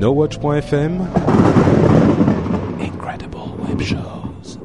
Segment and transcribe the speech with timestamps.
[0.00, 1.06] NoWatch.fm
[2.80, 3.36] Incredible
[3.68, 4.58] Web Shows.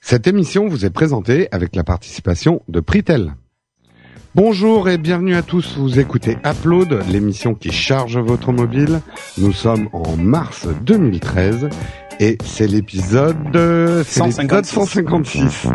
[0.00, 3.34] Cette émission vous est présentée avec la participation de Pritel.
[4.34, 9.02] Bonjour et bienvenue à tous, vous écoutez Upload, l'émission qui charge votre mobile.
[9.36, 11.68] Nous sommes en mars 2013
[12.18, 13.36] et c'est l'épisode
[14.06, 15.68] c'est l'épisode 156.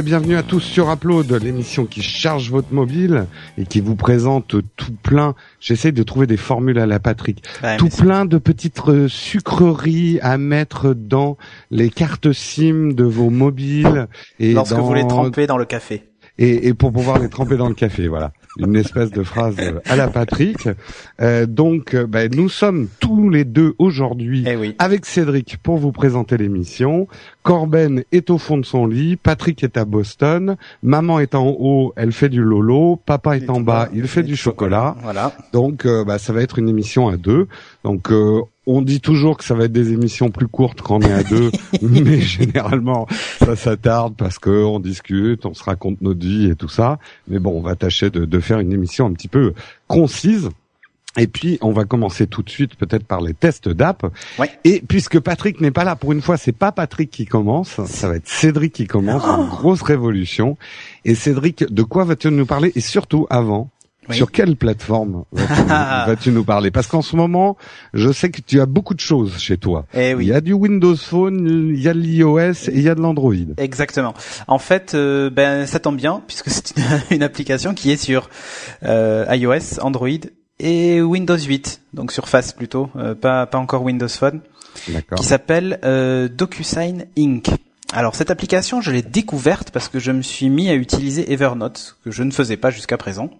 [0.00, 3.26] Et bienvenue à tous sur Upload, l'émission qui charge votre mobile
[3.58, 5.34] et qui vous présente tout plein.
[5.60, 7.42] J'essaie de trouver des formules à la Patrick.
[7.62, 11.36] Ouais, tout plein de petites euh, sucreries à mettre dans
[11.70, 14.06] les cartes SIM de vos mobiles
[14.38, 16.04] et Lorsque dans- vous les trempez dans le café.
[16.38, 18.32] et, et pour pouvoir les tremper dans le café, voilà.
[18.58, 19.56] Une espèce de phrase
[19.86, 20.68] à la Patrick.
[21.20, 24.74] Euh, donc, euh, ben, nous sommes tous les deux aujourd'hui Eh oui.
[24.78, 27.06] avec Cédric pour vous présenter l'émission.
[27.42, 31.92] Corben est au fond de son lit, Patrick est à Boston, maman est en haut,
[31.96, 34.96] elle fait du lolo, papa est en bas, il fait du chocolat.
[35.02, 35.32] Voilà.
[35.52, 37.46] Donc euh, bah, ça va être une émission à deux.
[37.84, 41.00] Donc euh, on dit toujours que ça va être des émissions plus courtes quand on
[41.00, 41.50] est à deux,
[41.82, 43.06] mais généralement
[43.38, 46.98] ça s'attarde parce que on discute, on se raconte notre vie et tout ça.
[47.28, 49.54] Mais bon, on va tâcher de, de faire une émission un petit peu
[49.86, 50.50] concise.
[51.16, 54.06] Et puis, on va commencer tout de suite peut-être par les tests d'app.
[54.38, 54.48] Ouais.
[54.62, 58.08] Et puisque Patrick n'est pas là pour une fois, c'est pas Patrick qui commence, ça
[58.08, 60.56] va être Cédric qui commence, une grosse révolution.
[61.04, 62.70] Et Cédric, de quoi vas-tu nous parler?
[62.76, 63.70] Et surtout, avant,
[64.08, 64.16] Oui.
[64.16, 66.70] sur quelle plateforme vas-tu, nous parler?
[66.70, 67.56] Parce qu'en ce moment,
[67.92, 69.86] je sais que tu as beaucoup de choses chez toi.
[69.94, 70.24] Eh oui.
[70.24, 72.94] Il y a du Windows Phone, il y a de l'iOS et il y a
[72.94, 73.34] de l'Android.
[73.58, 74.14] Exactement.
[74.48, 76.84] En fait, euh, ben ça tombe bien puisque c'est une,
[77.16, 78.30] une application qui est sur
[78.84, 80.08] euh, iOS, Android
[80.58, 84.40] et Windows 8, donc Surface plutôt, euh, pas pas encore Windows Phone,
[85.16, 85.78] qui s'appelle
[86.36, 87.50] DocuSign Inc.
[87.92, 91.96] Alors cette application, je l'ai découverte parce que je me suis mis à utiliser Evernote,
[92.04, 93.30] que je ne faisais pas jusqu'à présent.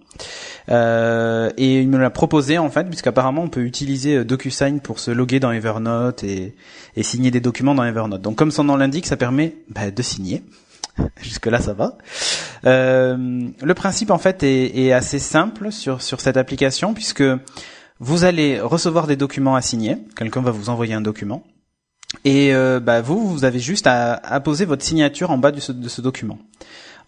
[0.70, 4.98] Euh, et il me l'a proposé en fait, puisqu'apparemment on peut utiliser euh, DocuSign pour
[4.98, 6.54] se loguer dans Evernote et,
[7.00, 8.22] signer des documents dans Evernote.
[8.22, 10.42] Donc comme son nom l'indique, ça permet bah, de signer.
[11.22, 11.96] Jusque là, ça va.
[12.66, 17.24] Euh, le principe en fait est, assez simple sur cette application puisque
[18.00, 19.98] vous allez recevoir des documents à signer.
[20.16, 21.44] Quelqu'un va vous envoyer un document.
[22.24, 25.60] Et euh, bah, vous, vous avez juste à, à poser votre signature en bas de
[25.60, 26.38] ce, document.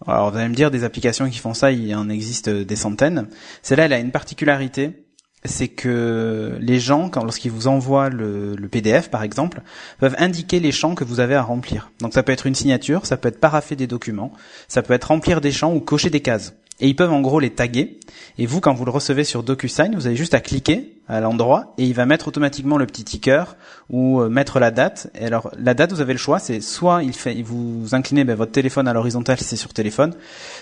[0.07, 3.27] Alors vous allez me dire, des applications qui font ça, il en existe des centaines.
[3.61, 5.05] Celle-là, elle a une particularité,
[5.45, 9.61] c'est que les gens, lorsqu'ils vous envoient le, le PDF, par exemple,
[9.99, 11.91] peuvent indiquer les champs que vous avez à remplir.
[11.99, 14.31] Donc ça peut être une signature, ça peut être paraffer des documents,
[14.67, 16.53] ça peut être remplir des champs ou cocher des cases.
[16.83, 17.97] Et ils peuvent en gros les taguer.
[18.37, 21.73] Et vous, quand vous le recevez sur DocuSign, vous avez juste à cliquer à l'endroit
[21.77, 23.55] et il va mettre automatiquement le petit ticker
[23.89, 25.09] ou euh, mettre la date.
[25.19, 28.35] Et alors la date, vous avez le choix, c'est soit il fait, vous inclinez ben,
[28.35, 30.13] votre téléphone à l'horizontale si c'est sur téléphone,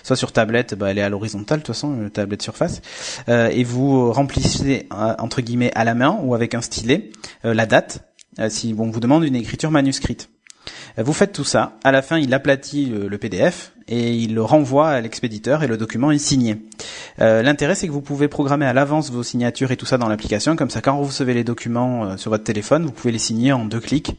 [0.03, 2.81] soit sur tablette, ben, elle est à l'horizontale de toute façon, une tablette Surface,
[3.29, 7.11] euh, et vous remplissez euh, entre guillemets à la main ou avec un stylet
[7.45, 8.11] euh, la date.
[8.39, 10.30] euh, si on vous demande une écriture manuscrite.
[10.97, 11.77] Euh, Vous faites tout ça.
[11.83, 15.67] À la fin, il aplatit le, le PDF et il le renvoie à l'expéditeur et
[15.67, 16.57] le document est signé.
[17.19, 20.07] Euh, L'intérêt, c'est que vous pouvez programmer à l'avance vos signatures et tout ça dans
[20.07, 20.55] l'application.
[20.55, 23.51] Comme ça, quand vous recevez les documents euh, sur votre téléphone, vous pouvez les signer
[23.51, 24.13] en deux clics.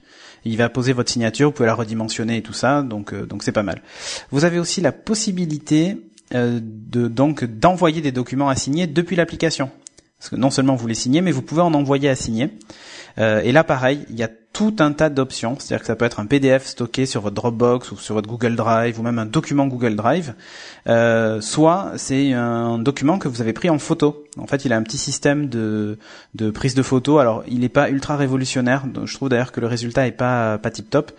[0.44, 2.82] Il va poser votre signature, vous pouvez la redimensionner et tout ça.
[2.82, 3.80] Donc, euh, donc c'est pas mal.
[4.30, 5.96] Vous avez aussi la possibilité
[6.34, 9.70] euh, de donc d'envoyer des documents à signer depuis l'application.
[10.18, 12.50] Parce que non seulement vous les signez, mais vous pouvez en envoyer à signer.
[13.18, 15.56] Euh, et là, pareil, il y a tout un tas d'options.
[15.58, 18.54] C'est-à-dire que ça peut être un PDF stocké sur votre Dropbox ou sur votre Google
[18.54, 20.34] Drive ou même un document Google Drive.
[20.88, 24.24] Euh, soit c'est un document que vous avez pris en photo.
[24.38, 25.98] En fait, il a un petit système de,
[26.34, 27.18] de prise de photo.
[27.18, 28.84] Alors, il n'est pas ultra révolutionnaire.
[29.04, 31.12] Je trouve d'ailleurs que le résultat est pas pas tip top.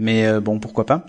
[0.00, 1.04] Mais euh, bon, pourquoi pas.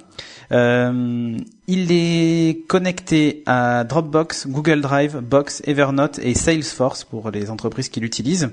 [0.51, 1.37] Euh,
[1.67, 8.01] il est connecté à Dropbox, Google Drive, Box, Evernote et Salesforce pour les entreprises qui
[8.01, 8.49] l'utilisent.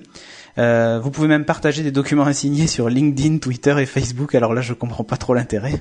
[0.58, 4.34] Euh, vous pouvez même partager des documents assignés sur LinkedIn, Twitter et Facebook.
[4.34, 5.80] Alors là, je comprends pas trop l'intérêt.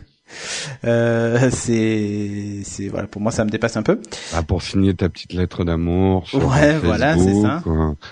[0.85, 3.99] Euh, c'est, c'est voilà, pour moi, ça me dépasse un peu.
[4.33, 6.27] Ah, pour signer ta petite lettre d'amour.
[6.27, 7.63] sur Ouais, Facebook, voilà, c'est ça.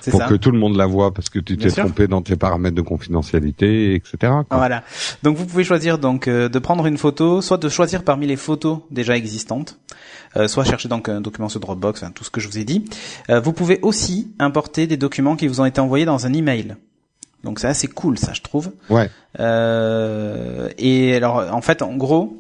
[0.01, 0.27] C'est pour ça.
[0.27, 1.83] que tout le monde la voit parce que tu Bien t'es sûr.
[1.85, 4.17] trompé dans tes paramètres de confidentialité, etc.
[4.21, 4.45] quoi.
[4.51, 4.83] Voilà.
[5.23, 8.35] Donc vous pouvez choisir donc euh, de prendre une photo, soit de choisir parmi les
[8.35, 9.79] photos déjà existantes,
[10.37, 12.63] euh, soit chercher donc un document sur Dropbox, enfin, tout ce que je vous ai
[12.63, 12.85] dit.
[13.29, 16.75] Euh, vous pouvez aussi importer des documents qui vous ont été envoyés dans un email.
[17.45, 18.71] Donc c'est assez cool, ça je trouve.
[18.89, 19.09] Ouais.
[19.39, 22.37] Euh, et alors en fait, en gros,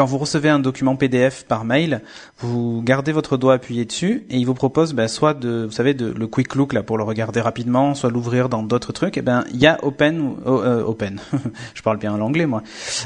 [0.00, 2.00] quand vous recevez un document PDF par mail,
[2.38, 5.92] vous gardez votre doigt appuyé dessus et il vous propose ben, soit de, vous savez,
[5.92, 9.18] de, le quick look là pour le regarder rapidement, soit l'ouvrir dans d'autres trucs.
[9.18, 11.20] Et ben il y a Open, euh, Open,
[11.74, 12.62] je parle bien l'anglais moi,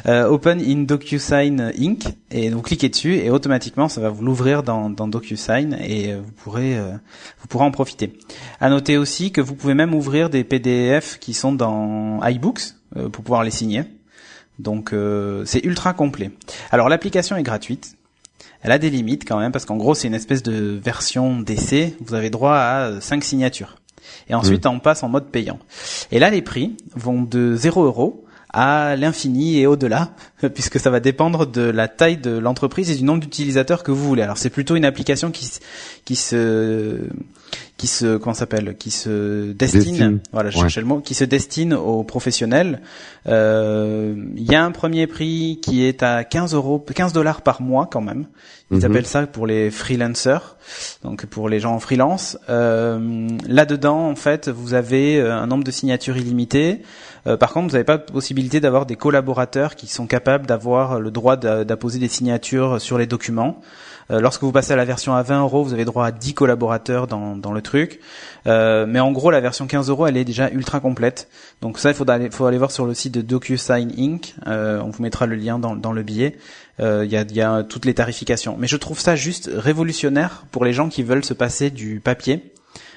[0.06, 2.04] euh, Open in DocuSign Inc.
[2.30, 6.20] Et vous cliquez dessus et automatiquement ça va vous l'ouvrir dans, dans DocuSign et euh,
[6.24, 6.92] vous pourrez euh,
[7.40, 8.16] vous pourrez en profiter.
[8.60, 12.76] À noter aussi que vous pouvez même ouvrir des PDF qui sont dans iBooks
[13.10, 13.82] pour pouvoir les signer.
[14.58, 16.30] Donc euh, c'est ultra complet.
[16.70, 17.96] Alors l'application est gratuite.
[18.62, 21.96] Elle a des limites quand même parce qu'en gros c'est une espèce de version d'essai.
[22.00, 23.76] Vous avez droit à 5 euh, signatures.
[24.28, 25.58] Et ensuite on passe en mode payant.
[26.10, 28.24] Et là les prix vont de 0 euros
[28.54, 30.12] à l'infini et au-delà,
[30.54, 34.04] puisque ça va dépendre de la taille de l'entreprise et du nombre d'utilisateurs que vous
[34.04, 34.22] voulez.
[34.22, 35.50] Alors c'est plutôt une application qui,
[36.04, 37.00] qui se
[37.76, 41.74] qui se comment s'appelle qui se destine, voilà je cherchais le mot qui se destine
[41.74, 42.80] aux professionnels.
[43.26, 47.62] Euh, il y a un premier prix qui est à 15 euros 15 dollars par
[47.62, 48.26] mois quand même.
[48.70, 48.84] Ils mhm.
[48.84, 50.56] appellent ça pour les freelancers
[51.02, 52.38] donc pour les gens en freelance.
[52.48, 56.82] Euh, là dedans en fait vous avez euh, un nombre de signatures illimité
[57.26, 61.00] euh, par contre vous n'avez pas la possibilité d'avoir des collaborateurs qui sont capables d'avoir
[61.00, 63.60] le droit d'apposer des signatures sur les documents
[64.10, 66.34] euh, lorsque vous passez à la version à 20 euros, vous avez droit à 10
[66.34, 68.00] collaborateurs dans, dans le truc.
[68.46, 71.28] Euh, mais en gros, la version 15 euros, elle est déjà ultra complète.
[71.62, 74.34] Donc ça, il faut aller, faut aller voir sur le site de DocuSign Inc.
[74.46, 76.36] Euh, on vous mettra le lien dans, dans le billet.
[76.80, 78.56] Il y, a, y a toutes les tarifications.
[78.58, 82.50] Mais je trouve ça juste révolutionnaire pour les gens qui veulent se passer du papier.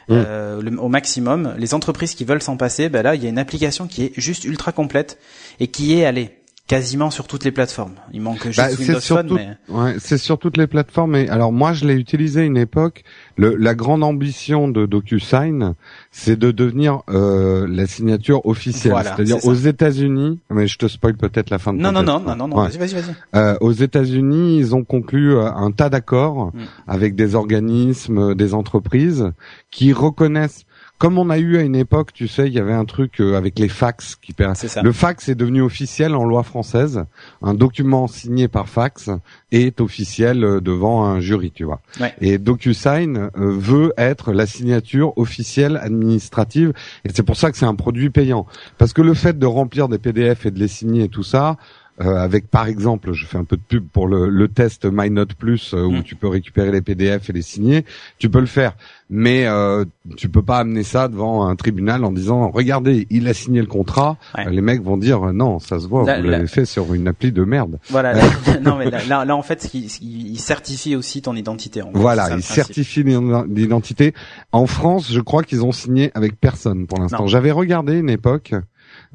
[0.09, 0.79] Mmh.
[0.79, 1.53] au maximum.
[1.57, 4.13] Les entreprises qui veulent s'en passer, ben là, il y a une application qui est
[4.15, 5.19] juste ultra complète
[5.59, 6.36] et qui est, allez,
[6.67, 7.93] quasiment sur toutes les plateformes.
[8.11, 11.15] Il manque juste bah, Windows Phone, mais ouais, c'est sur toutes les plateformes.
[11.15, 13.03] Et alors moi, je l'ai utilisé une époque.
[13.37, 15.73] Le, la grande ambition de DocuSign,
[16.11, 18.95] c'est de devenir euh, la signature officielle.
[19.01, 20.39] C'est-à-dire aux États-Unis.
[20.49, 21.79] Mais je te spoil peut-être la fin de.
[21.79, 22.57] Non non non non non non.
[22.57, 23.15] Vas-y vas-y vas-y.
[23.35, 26.59] Euh, aux États-Unis, ils ont conclu euh, un tas d'accords mm.
[26.87, 29.31] avec des organismes, des entreprises
[29.71, 30.66] qui reconnaissent
[30.97, 33.35] comme on a eu à une époque, tu sais, il y avait un truc euh,
[33.35, 34.81] avec les fax qui ça.
[34.81, 37.03] Le fax est devenu officiel en loi française.
[37.41, 39.09] Un document signé par fax
[39.51, 41.81] est officiel euh, devant un jury, tu vois.
[42.19, 46.73] Et DocuSign euh, veut être la signature officielle administrative,
[47.05, 48.47] et c'est pour ça que c'est un produit payant.
[48.77, 51.57] Parce que le fait de remplir des PDF et de les signer et tout ça,
[51.99, 55.73] avec par exemple, je fais un peu de pub pour le, le test MyNote Plus
[55.73, 56.03] euh, où mm.
[56.03, 57.85] tu peux récupérer les PDF et les signer,
[58.19, 58.75] tu peux le faire,
[59.09, 59.83] mais euh,
[60.15, 63.67] tu peux pas amener ça devant un tribunal en disant regardez, il a signé le
[63.67, 64.17] contrat.
[64.49, 67.43] les mecs vont dire non, ça se voit, vous l'avez fait sur une appli de
[67.43, 67.79] merde.
[67.89, 68.13] Voilà,
[68.61, 71.81] non mais là, là, en fait, il, certifie aussi ton identité.
[71.81, 74.13] En voilà, il certifie l'identité.
[74.51, 77.27] En France, je crois qu'ils ont signé avec personne pour l'instant.
[77.27, 78.53] J'avais regardé une époque.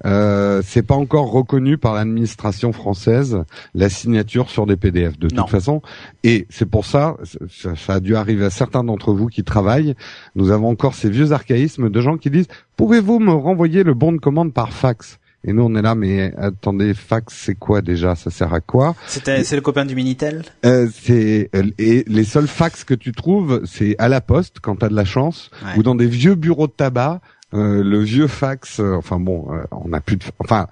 [0.04, 3.44] Euh, c'est pas encore reconnu par l'administration française
[3.74, 5.82] la signature sur des PDF de toute façon.
[6.24, 7.16] Et c'est pour ça,
[7.48, 9.94] ça, a dû arriver à certains d'entre vous qui travaillent.
[10.34, 14.12] Nous avons encore ces vieux archaïsmes de gens qui disent pouvez-vous me renvoyer le bon
[14.12, 15.18] de commande par fax?
[15.44, 18.14] Et nous on est là, mais attendez, fax c'est quoi déjà?
[18.14, 18.94] Ça sert à quoi?
[19.08, 20.44] C'est le copain du Minitel?
[20.64, 24.76] Euh, c'est euh, et les seuls fax que tu trouves, c'est à la poste quand
[24.76, 27.20] t'as de la chance, ou dans des vieux bureaux de tabac
[27.54, 30.68] euh, le vieux fax, euh, enfin bon, euh, on n'a plus de, enfin,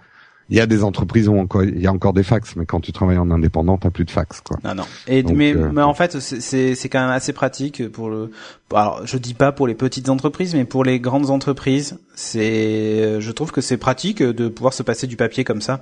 [0.48, 2.80] il y a des entreprises où encore, il y a encore des fax, mais quand
[2.80, 4.58] tu travailles en indépendant, t'as plus de fax, quoi.
[4.64, 4.84] Non, non.
[5.06, 8.32] Et mais, mais en fait, c'est c'est quand même assez pratique pour le.
[8.74, 13.30] Alors, je dis pas pour les petites entreprises, mais pour les grandes entreprises, c'est, je
[13.30, 15.80] trouve que c'est pratique de pouvoir se passer du papier comme ça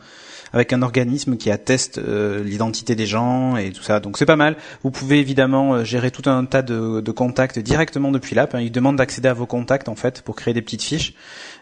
[0.53, 4.01] avec un organisme qui atteste euh, l'identité des gens et tout ça.
[4.01, 4.57] Donc c'est pas mal.
[4.83, 8.55] Vous pouvez évidemment euh, gérer tout un tas de, contacts directement depuis l'app.
[8.55, 8.61] Hein.
[8.61, 11.15] Il demande d'accéder à vos contacts en fait pour créer des petites fiches.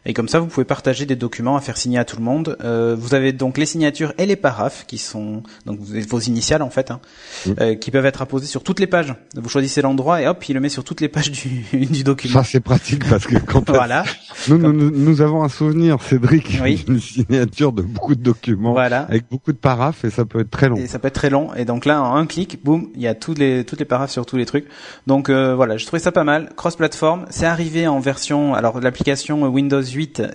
[0.06, 2.56] Et comme ça, vous pouvez partager des documents à faire signer à tout le monde.
[2.62, 6.70] Euh, vous avez donc les signatures et les paraphes qui sont donc vos initiales en
[6.70, 7.00] fait, hein,
[7.44, 7.50] mmh.
[7.60, 9.14] euh, qui peuvent être apposés sur toutes les pages.
[9.34, 12.34] Vous choisissez l'endroit et hop, il le met sur toutes les pages du, du document.
[12.34, 14.04] Ça c'est pratique parce que quand voilà.
[14.48, 16.84] Nous, nous, nous, avons un souvenir, Cédric, oui.
[16.88, 19.00] une signature de beaucoup de documents, voilà.
[19.00, 20.76] avec beaucoup de paraphes et ça peut être très long.
[20.76, 21.52] Et ça peut être très long.
[21.54, 24.12] Et donc là, en un clic, boum, il y a toutes les toutes les paraphes
[24.12, 24.66] sur tous les trucs.
[25.08, 26.50] Donc euh, voilà, je trouvais ça pas mal.
[26.56, 29.82] Cross-platform, c'est arrivé en version, alors l'application Windows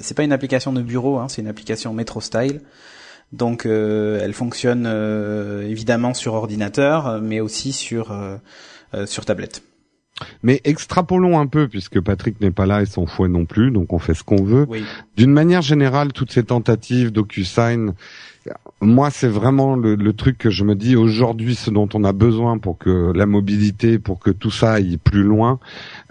[0.02, 2.62] c'est pas une application de bureau, hein, c'est une application Metro Style.
[3.32, 8.38] Donc euh, elle fonctionne euh, évidemment sur ordinateur, mais aussi sur euh,
[9.06, 9.64] sur tablette.
[10.44, 13.94] Mais extrapolons un peu, puisque Patrick n'est pas là et son fouet non plus, donc
[13.94, 14.68] on fait ce qu'on veut.
[15.18, 17.94] D'une manière générale, toutes ces tentatives DocuSign,
[18.82, 22.14] moi, c'est vraiment le, le, truc que je me dis aujourd'hui, ce dont on a
[22.14, 25.60] besoin pour que la mobilité, pour que tout ça aille plus loin,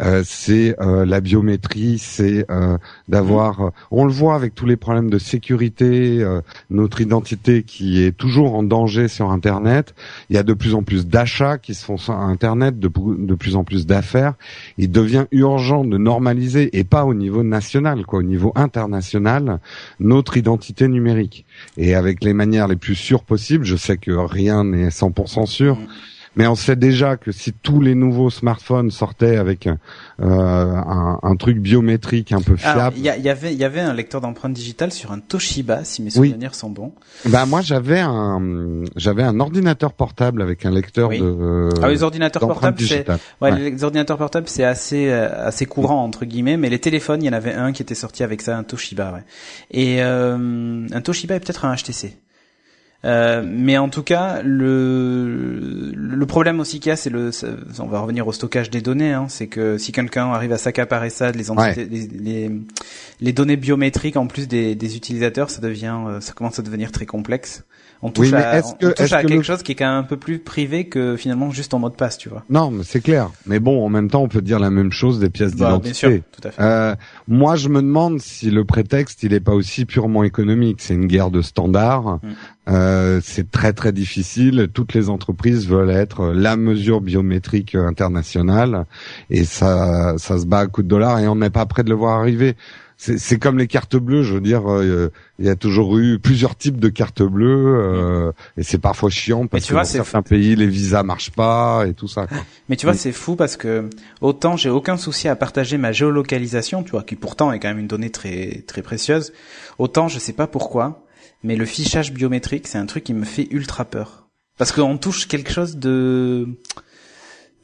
[0.01, 3.61] euh, c'est euh, la biométrie, c'est euh, d'avoir.
[3.61, 6.25] Euh, on le voit avec tous les problèmes de sécurité,
[6.71, 9.95] notre identité qui est toujours en danger sur Internet.
[10.29, 13.35] Il y a de plus en plus d'achats qui se font sur Internet, de, de
[13.35, 14.35] plus en plus d'affaires.
[14.79, 19.59] Il devient urgent de normaliser et pas au niveau national, quoi, au niveau international,
[19.99, 21.45] notre identité numérique.
[21.77, 25.79] Et avec les manières les plus sûres possibles, je sais que rien n'est 100% sûr.
[26.37, 29.75] Mais on sait déjà que si tous les nouveaux smartphones sortaient avec euh,
[30.21, 33.93] un, un, truc biométrique un peu fiable, il y, y, avait il y avait un
[33.93, 36.93] lecteur d'empreintes digitales sur un Toshiba, si mes souvenirs sont bons.
[37.27, 38.41] Bah moi j'avais un
[38.95, 41.69] j'avais un ordinateur portable avec un lecteur de.
[41.83, 43.07] ah les ordinateurs portables c'est
[43.41, 47.27] ouais, les ordinateurs portables c'est assez euh, assez courant entre guillemets, mais les téléphones il
[47.27, 49.25] y en avait un qui était sorti avec ça un Toshiba ouais.
[49.73, 52.17] Et euh, un Toshiba et peut-être un HTC.
[53.05, 57.31] Euh, mais en tout cas, le, le problème aussi qu'il y a, c'est le,
[57.79, 61.09] on va revenir au stockage des données, hein, c'est que si quelqu'un arrive à s'accaparer
[61.09, 62.51] ça, les, entités, les,
[63.21, 66.93] les, données biométriques en plus des, des utilisateurs, ça devient, euh, ça commence à devenir
[66.93, 67.65] très complexe
[68.03, 70.89] on touche à, touche à quelque chose qui est quand même un peu plus privé
[70.89, 72.45] que finalement juste en mot de passe, tu vois.
[72.49, 73.31] Non, mais c'est clair.
[73.47, 76.23] Mais bon, en même temps, on peut dire la même chose des pièces bah, d'identité.
[76.33, 76.63] tout à fait.
[76.63, 76.95] Euh,
[77.29, 80.79] moi, je me demande si le prétexte, il est pas aussi purement économique.
[80.81, 82.21] C'est une guerre de standards.
[82.23, 82.29] Mm.
[82.69, 84.69] Euh, c'est très très difficile.
[84.73, 88.87] Toutes les entreprises veulent être la mesure biométrique internationale,
[89.29, 91.91] et ça, ça se bat à coups de dollars, et on n'est pas prêt de
[91.91, 92.57] le voir arriver
[93.03, 96.55] c'est comme les cartes bleues, je veux dire, euh, il y a toujours eu plusieurs
[96.55, 100.67] types de cartes bleues euh, et c'est parfois chiant parce que dans certains pays les
[100.67, 102.27] visas marchent pas et tout ça.
[102.27, 102.37] Quoi.
[102.69, 103.89] Mais tu vois, c'est fou parce que
[104.21, 107.79] autant j'ai aucun souci à partager ma géolocalisation, tu vois, qui pourtant est quand même
[107.79, 109.33] une donnée très très précieuse,
[109.79, 111.07] autant je sais pas pourquoi,
[111.43, 114.29] mais le fichage biométrique, c'est un truc qui me fait ultra peur
[114.59, 116.47] parce qu'on touche quelque chose de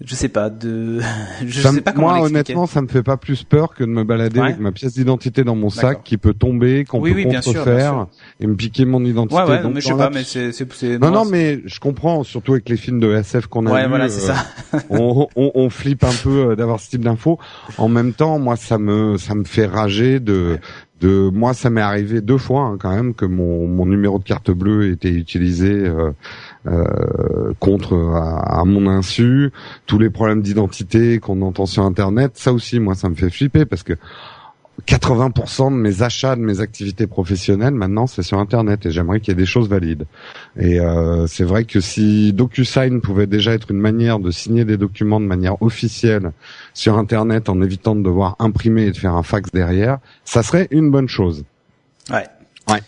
[0.00, 1.00] je sais pas de
[1.46, 4.04] je sais pas comment moi honnêtement ça me fait pas plus peur que de me
[4.04, 8.06] balader avec ma pièce d'identité dans mon sac qui peut tomber qu'on peut contrefaire
[8.40, 9.40] et me piquer mon identité.
[9.40, 12.24] Ouais, ouais, Donc, mais je sais pas mais c'est c'est non non mais je comprends
[12.24, 14.78] surtout avec les films de SF qu'on a ouais, voilà, c'est euh, ça.
[14.90, 17.38] on, on, on flippe un peu euh, d'avoir ce type d'infos.
[17.78, 20.58] En même temps moi ça me ça me fait rager de
[21.00, 24.24] de moi ça m'est arrivé deux fois hein, quand même que mon, mon numéro de
[24.24, 26.12] carte bleue était utilisé euh,
[26.66, 29.50] euh, contre à, mon insu,
[29.86, 33.64] tous les problèmes d'identité qu'on entend sur Internet, ça aussi, moi, ça me fait flipper
[33.64, 33.94] parce que
[34.86, 39.32] 80% de mes achats, de mes activités professionnelles, maintenant, c'est sur Internet et j'aimerais qu'il
[39.32, 40.04] y ait des choses valides.
[40.58, 44.76] Et euh, c'est vrai que si DocuSign pouvait déjà être une manière de signer des
[44.76, 46.32] documents de manière officielle
[46.74, 50.68] sur Internet en évitant de devoir imprimer et de faire un fax derrière, ça serait
[50.70, 51.44] une bonne chose.
[52.10, 52.26] Ouais.
[52.68, 52.82] Ouais.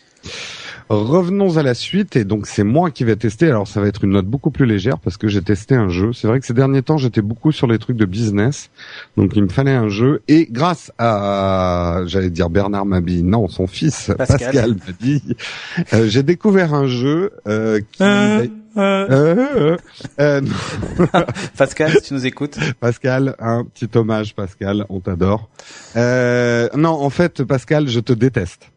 [0.89, 3.49] Revenons à la suite et donc c'est moi qui vais tester.
[3.49, 6.13] Alors ça va être une note beaucoup plus légère parce que j'ai testé un jeu.
[6.13, 8.71] C'est vrai que ces derniers temps j'étais beaucoup sur les trucs de business,
[9.17, 13.67] donc il me fallait un jeu et grâce à, j'allais dire Bernard Mabille, non son
[13.67, 15.23] fils Pascal, m'a dit,
[15.93, 18.03] euh, j'ai découvert un jeu euh, qui
[18.79, 19.77] euh, euh,
[20.21, 20.41] euh,
[21.57, 22.59] Pascal, si tu nous écoutes.
[22.81, 25.49] Pascal, un petit hommage, Pascal, on t'adore.
[25.97, 28.71] non, en fait, Pascal, je te déteste.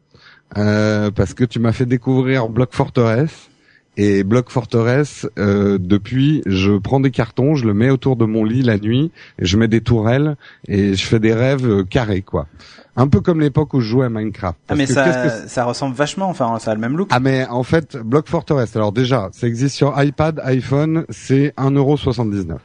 [0.58, 3.50] Euh, parce que tu m'as fait découvrir Block Fortress.
[3.98, 8.46] Et Block Fortress, euh, depuis, je prends des cartons, je le mets autour de mon
[8.46, 10.38] lit la nuit, et je mets des tourelles
[10.70, 12.48] et je fais des rêves euh, carrés, quoi.
[12.96, 14.58] Un peu comme l'époque où je jouais à Minecraft.
[14.70, 17.10] ah mais ça, ça ressemble vachement, enfin ça a le même look.
[17.12, 22.58] Ah mais en fait, Block Fortress, alors déjà, ça existe sur iPad, iPhone, c'est 1,79€.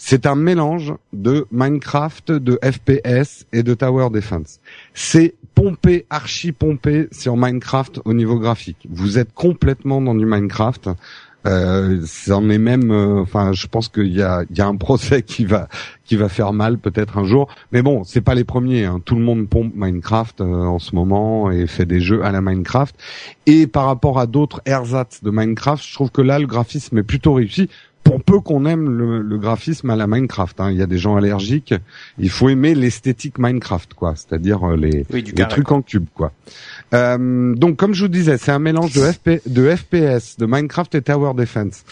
[0.00, 4.60] C'est un mélange de Minecraft, de FPS et de Tower Defense.
[4.94, 8.86] C'est pompé, archi pompé sur Minecraft au niveau graphique.
[8.88, 10.90] Vous êtes complètement dans du Minecraft.
[11.46, 15.22] Euh, c'en est même, euh, enfin, je pense qu'il y a, y a un procès
[15.26, 15.68] qui va,
[16.04, 17.48] qui va faire mal peut-être un jour.
[17.72, 18.84] Mais bon, c'est pas les premiers.
[18.84, 19.00] Hein.
[19.04, 22.40] Tout le monde pompe Minecraft euh, en ce moment et fait des jeux à la
[22.40, 22.94] Minecraft.
[23.46, 27.02] Et par rapport à d'autres ersatz de Minecraft, je trouve que là, le graphisme est
[27.02, 27.68] plutôt réussi
[28.08, 31.16] pour peu qu'on aime le, graphisme à la Minecraft, hein, il y a des gens
[31.16, 31.74] allergiques.
[32.18, 35.04] Il faut aimer l'esthétique Minecraft, quoi, c'est-à-dire euh, les,
[35.44, 36.32] trucs en cube, quoi.
[36.94, 40.94] Euh, donc, comme je vous disais, c'est un mélange de, FP, de FPS, de Minecraft
[40.94, 41.84] et Tower Defense.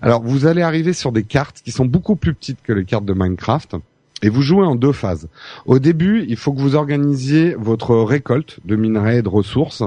[0.00, 3.04] Alors, vous allez arriver sur des cartes qui sont beaucoup plus petites que les cartes
[3.04, 3.74] de Minecraft.
[4.22, 5.28] Et vous jouez en deux phases.
[5.66, 9.82] Au début, il faut que vous organisiez votre récolte de minerais et de ressources,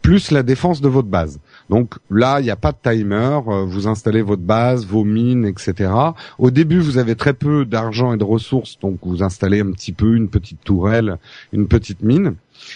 [0.00, 1.40] plus la défense de votre base.
[1.72, 5.46] Donc là, il n'y a pas de timer, euh, vous installez votre base, vos mines,
[5.46, 5.90] etc.
[6.38, 9.92] Au début, vous avez très peu d'argent et de ressources, donc vous installez un petit
[9.92, 11.16] peu une petite tourelle,
[11.50, 12.34] une petite mine.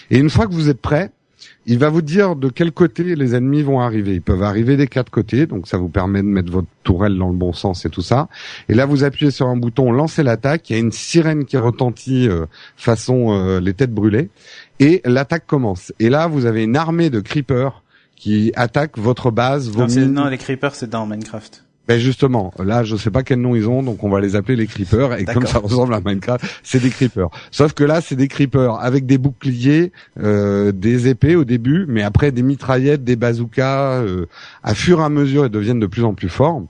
[0.09, 1.11] Et une fois que vous êtes prêt,
[1.67, 4.15] il va vous dire de quel côté les ennemis vont arriver.
[4.15, 7.29] Ils peuvent arriver des quatre côtés, donc ça vous permet de mettre votre tourelle dans
[7.29, 8.29] le bon sens et tout ça.
[8.67, 10.71] Et là, vous appuyez sur un bouton, lancer l'attaque.
[10.71, 14.31] Il y a une sirène qui retentit euh, façon euh, les têtes brûlées,
[14.79, 15.93] et l'attaque commence.
[15.99, 17.83] Et là, vous avez une armée de creepers
[18.17, 19.69] qui attaquent votre base.
[19.69, 21.63] Vos non, non, les creepers, c'est dans Minecraft.
[21.87, 24.57] Ben justement, là je sais pas quel nom ils ont, donc on va les appeler
[24.57, 25.13] les creepers.
[25.19, 27.29] Et comme ça ressemble à Minecraft, c'est des creepers.
[27.49, 32.03] Sauf que là c'est des creepers avec des boucliers, euh, des épées au début, mais
[32.03, 34.01] après des mitraillettes, des bazookas.
[34.01, 34.25] Euh,
[34.63, 36.63] à fur et à mesure, ils deviennent de plus en plus forts.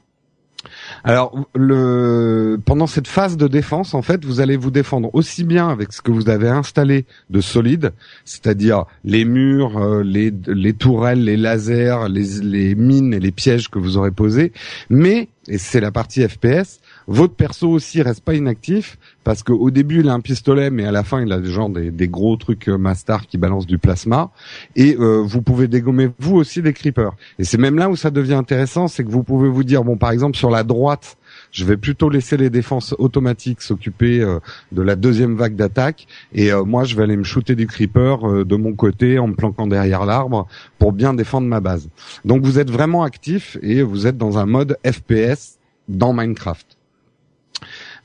[1.04, 5.70] Alors, le, pendant cette phase de défense, en fait, vous allez vous défendre aussi bien
[5.70, 7.94] avec ce que vous avez installé de solide,
[8.26, 13.70] c'est-à-dire les murs, euh, les, les tourelles, les lasers, les, les mines et les pièges
[13.70, 14.52] que vous aurez posés,
[14.90, 20.02] mais, et c'est la partie FPS, votre perso aussi reste pas inactif parce qu'au début
[20.02, 22.78] il a un pistolet, mais à la fin il a genre des, gros trucs euh,
[22.78, 24.32] Mastar qui balancent du plasma.
[24.76, 27.14] Et euh, vous pouvez dégommer vous aussi des creepers.
[27.40, 29.96] Et c'est même là où ça devient intéressant, c'est que vous pouvez vous dire bon
[29.96, 31.18] par exemple sur la droite
[31.52, 34.40] je vais plutôt laisser les défenses automatiques s'occuper euh,
[34.74, 38.56] de la deuxième vague d'attaque et moi je vais aller me shooter du creeper de
[38.56, 40.48] mon côté en me planquant derrière l'arbre
[40.78, 41.90] pour bien défendre ma base.
[42.26, 46.77] Donc vous êtes vraiment actif et vous êtes dans un mode FPS dans Minecraft.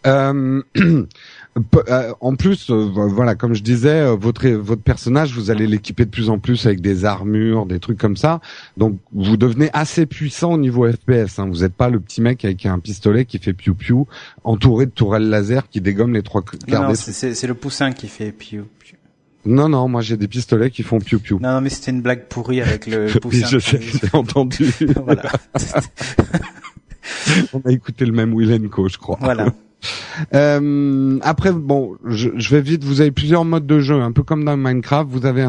[0.06, 6.04] Euh, euh, en plus, euh, voilà, comme je disais, votre votre personnage, vous allez l'équiper
[6.04, 8.40] de plus en plus avec des armures, des trucs comme ça.
[8.76, 11.38] Donc, vous devenez assez puissant au niveau FPS.
[11.38, 11.48] Hein.
[11.48, 14.06] Vous n'êtes pas le petit mec avec un pistolet qui fait piou piou,
[14.44, 16.88] entouré de tourelles laser qui dégomment les trois quarts.
[16.88, 18.96] Non, c'est le poussin qui fait piou piou.
[19.44, 21.38] Non, non, moi j'ai des pistolets qui font piou piou.
[21.40, 23.46] Non, non mais c'était une blague pourrie avec le poussin.
[23.48, 24.72] je sais, j'ai entendu.
[25.04, 25.32] voilà.
[27.52, 29.18] On a écouté le même Will Co, je crois.
[29.20, 29.46] Voilà.
[30.34, 32.84] Euh, après, bon, je, vais vite.
[32.84, 35.08] Vous avez plusieurs modes de jeu, un peu comme dans Minecraft.
[35.10, 35.48] Vous avez un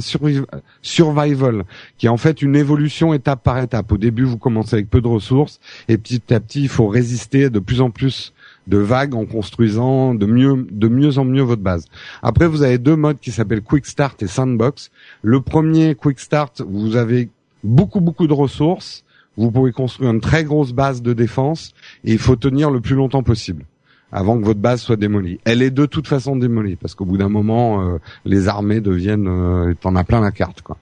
[0.82, 1.66] survival
[1.98, 3.92] qui est en fait une évolution étape par étape.
[3.92, 7.50] Au début, vous commencez avec peu de ressources et petit à petit, il faut résister
[7.50, 8.34] de plus en plus
[8.68, 11.86] de vagues en construisant de mieux, de mieux en mieux votre base.
[12.22, 14.92] Après, vous avez deux modes qui s'appellent Quick Start et Sandbox.
[15.22, 17.30] Le premier, Quick Start, vous avez
[17.64, 19.04] beaucoup beaucoup de ressources.
[19.38, 21.74] Vous pouvez construire une très grosse base de défense
[22.04, 23.66] et il faut tenir le plus longtemps possible
[24.14, 25.40] avant que votre base soit démolie.
[25.44, 29.28] Elle est de toute façon démolie parce qu'au bout d'un moment, euh, les armées deviennent,
[29.28, 30.78] euh, t'en as plein la carte quoi.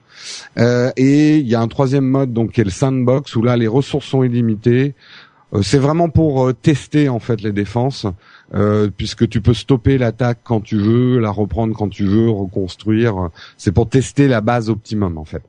[0.58, 3.56] Euh, et il y a un troisième mode donc qui est le sandbox où là
[3.56, 4.94] les ressources sont illimitées.
[5.54, 8.06] Euh, c'est vraiment pour tester en fait les défenses.
[8.98, 13.30] puisque tu peux stopper l'attaque quand tu veux, la reprendre quand tu veux, reconstruire.
[13.56, 15.42] C'est pour tester la base optimum en fait.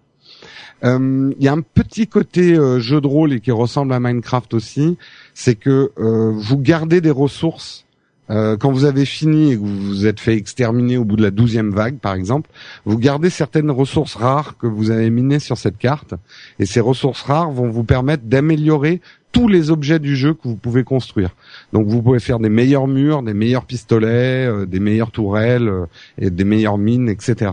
[0.83, 4.97] Il y a un petit côté jeu de rôle et qui ressemble à Minecraft aussi,
[5.33, 7.85] c'est que euh, vous gardez des ressources
[8.29, 11.21] euh, quand vous avez fini et que vous vous êtes fait exterminer au bout de
[11.21, 12.49] la douzième vague, par exemple,
[12.85, 16.13] vous gardez certaines ressources rares que vous avez minées sur cette carte,
[16.59, 19.01] et ces ressources rares vont vous permettre d'améliorer
[19.33, 21.31] tous les objets du jeu que vous pouvez construire.
[21.73, 25.71] Donc vous pouvez faire des meilleurs murs, des meilleurs pistolets, euh, des meilleures tourelles
[26.17, 27.51] et des meilleures mines, etc.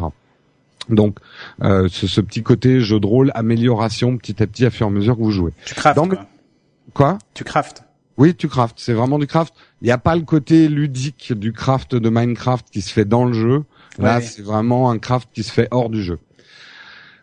[0.89, 1.19] Donc
[1.51, 4.93] ce, ce, petit côté jeu de rôle, amélioration petit à petit à fur et à
[4.93, 5.53] mesure que vous jouez.
[5.65, 6.01] Tu craftes,
[6.95, 7.85] Quoi Tu craftes.
[8.17, 8.79] Oui, tu craftes.
[8.79, 9.55] C'est vraiment du craft.
[9.81, 13.25] Il n'y a pas le côté ludique du craft de Minecraft qui se fait dans
[13.25, 13.65] le jeu.
[13.99, 16.19] Là, c'est vraiment un craft qui se fait hors du jeu.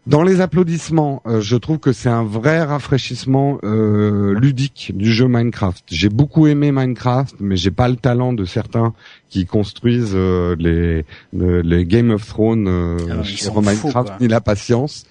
[0.07, 5.27] Dans les applaudissements, euh, je trouve que c'est un vrai rafraîchissement euh, ludique du jeu
[5.27, 5.83] Minecraft.
[5.87, 8.93] J'ai beaucoup aimé Minecraft, mais j'ai pas le talent de certains
[9.27, 15.05] qui construisent euh, les, les Game of Thrones ah sur Minecraft ni la patience.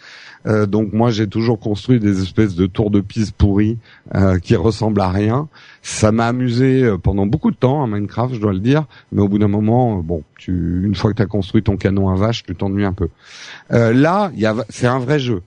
[0.47, 3.79] Euh, donc moi j'ai toujours construit des espèces de tours de piste pourris
[4.15, 5.49] euh, qui ressemblent à rien.
[5.83, 9.23] Ça m'a amusé euh, pendant beaucoup de temps à Minecraft, je dois le dire, mais
[9.23, 12.15] au bout d'un moment, bon, tu, une fois que tu as construit ton canon à
[12.15, 13.09] vache, tu t'ennuies un peu.
[13.71, 14.31] là,
[14.69, 15.43] c'est un vrai jeu.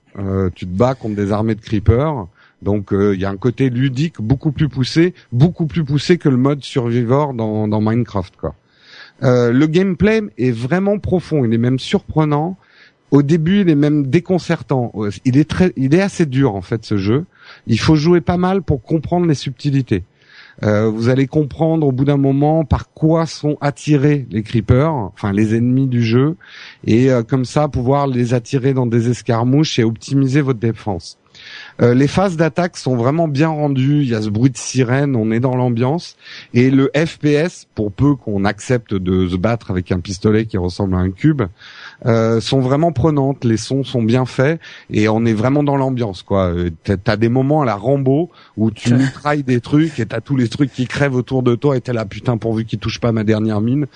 [0.55, 2.27] tu te bats contre des armées de creepers.
[2.61, 6.35] Donc il y a un côté ludique beaucoup plus poussé, beaucoup plus poussé que le
[6.37, 8.35] mode survivor dans, dans Minecraft.
[8.35, 8.55] Quoi.
[9.21, 12.57] le gameplay est vraiment profond, il est même surprenant
[13.11, 14.91] au début, il est même déconcertant.
[15.25, 17.25] Il est très, il est assez dur en fait ce jeu.
[17.67, 20.03] Il faut jouer pas mal pour comprendre les subtilités.
[20.63, 25.31] Euh, vous allez comprendre au bout d'un moment par quoi sont attirés les creepers, enfin
[25.31, 26.35] les ennemis du jeu,
[26.85, 31.17] et euh, comme ça pouvoir les attirer dans des escarmouches et optimiser votre défense.
[31.81, 34.01] Euh, les phases d'attaque sont vraiment bien rendues.
[34.01, 36.17] Il y a ce bruit de sirène, on est dans l'ambiance.
[36.53, 40.95] Et le FPS, pour peu qu'on accepte de se battre avec un pistolet qui ressemble
[40.95, 41.43] à un cube,
[42.05, 43.43] euh, sont vraiment prenantes.
[43.45, 46.23] Les sons sont bien faits et on est vraiment dans l'ambiance.
[46.23, 46.47] quoi.
[46.47, 50.35] Euh, t'as des moments à la Rambo où tu mitrailles des trucs et t'as tous
[50.35, 53.11] les trucs qui crèvent autour de toi et t'es là putain pourvu qu'ils touchent pas
[53.11, 53.87] ma dernière mine.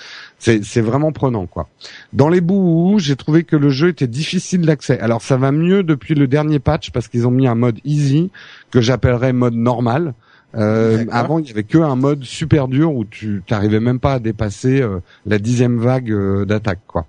[0.43, 1.69] C'est vraiment prenant quoi.
[2.11, 4.99] Dans les bouts j'ai trouvé que le jeu était difficile d'accès.
[4.99, 8.29] Alors ça va mieux depuis le dernier patch parce qu'ils ont mis un mode easy
[8.69, 10.13] que j'appellerais mode normal.
[10.55, 14.13] Euh, avant, il y avait que un mode super dur où tu t'arrivais même pas
[14.13, 17.07] à dépasser euh, la dixième vague euh, d'attaque, quoi.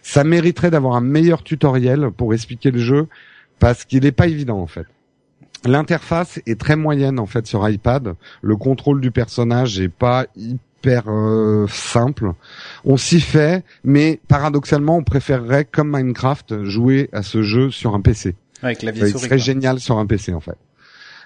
[0.00, 3.06] Ça mériterait d'avoir un meilleur tutoriel pour expliquer le jeu
[3.58, 4.86] parce qu'il n'est pas évident en fait.
[5.64, 8.14] L'interface est très moyenne en fait sur iPad.
[8.40, 10.26] Le contrôle du personnage est pas
[10.86, 12.32] hyper euh, simple.
[12.84, 18.00] On s'y fait, mais paradoxalement, on préférerait comme Minecraft jouer à ce jeu sur un
[18.00, 18.34] PC.
[18.62, 20.56] Avec la vie serait génial sur un PC en fait.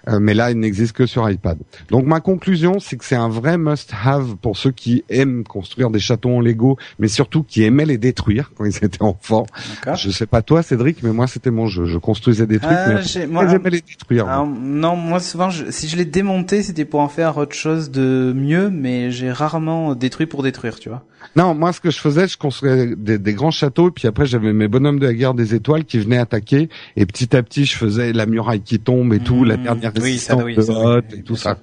[0.08, 1.58] Euh, mais là, il n'existe que sur iPad.
[1.90, 5.98] Donc ma conclusion, c'est que c'est un vrai must-have pour ceux qui aiment construire des
[5.98, 9.46] châteaux en Lego, mais surtout qui aimaient les détruire quand ils étaient enfants.
[9.94, 11.84] Je sais pas toi, Cédric, mais moi c'était mon jeu.
[11.84, 14.26] Je construisais des trucs, euh, mais moi, j'aimais les détruire.
[14.46, 18.70] non, moi souvent, si je les démontais, c'était pour en faire autre chose de mieux,
[18.70, 21.04] mais j'ai rarement détruit pour détruire, tu vois.
[21.36, 24.26] Non, moi ce que je faisais, je construisais des, des grands châteaux, et puis après
[24.26, 27.66] j'avais mes bonhommes de la guerre des étoiles qui venaient attaquer, et petit à petit
[27.66, 29.62] je faisais la muraille qui tombe et tout, la mmh.
[29.62, 31.59] dernière résistance oui, de et tout ça.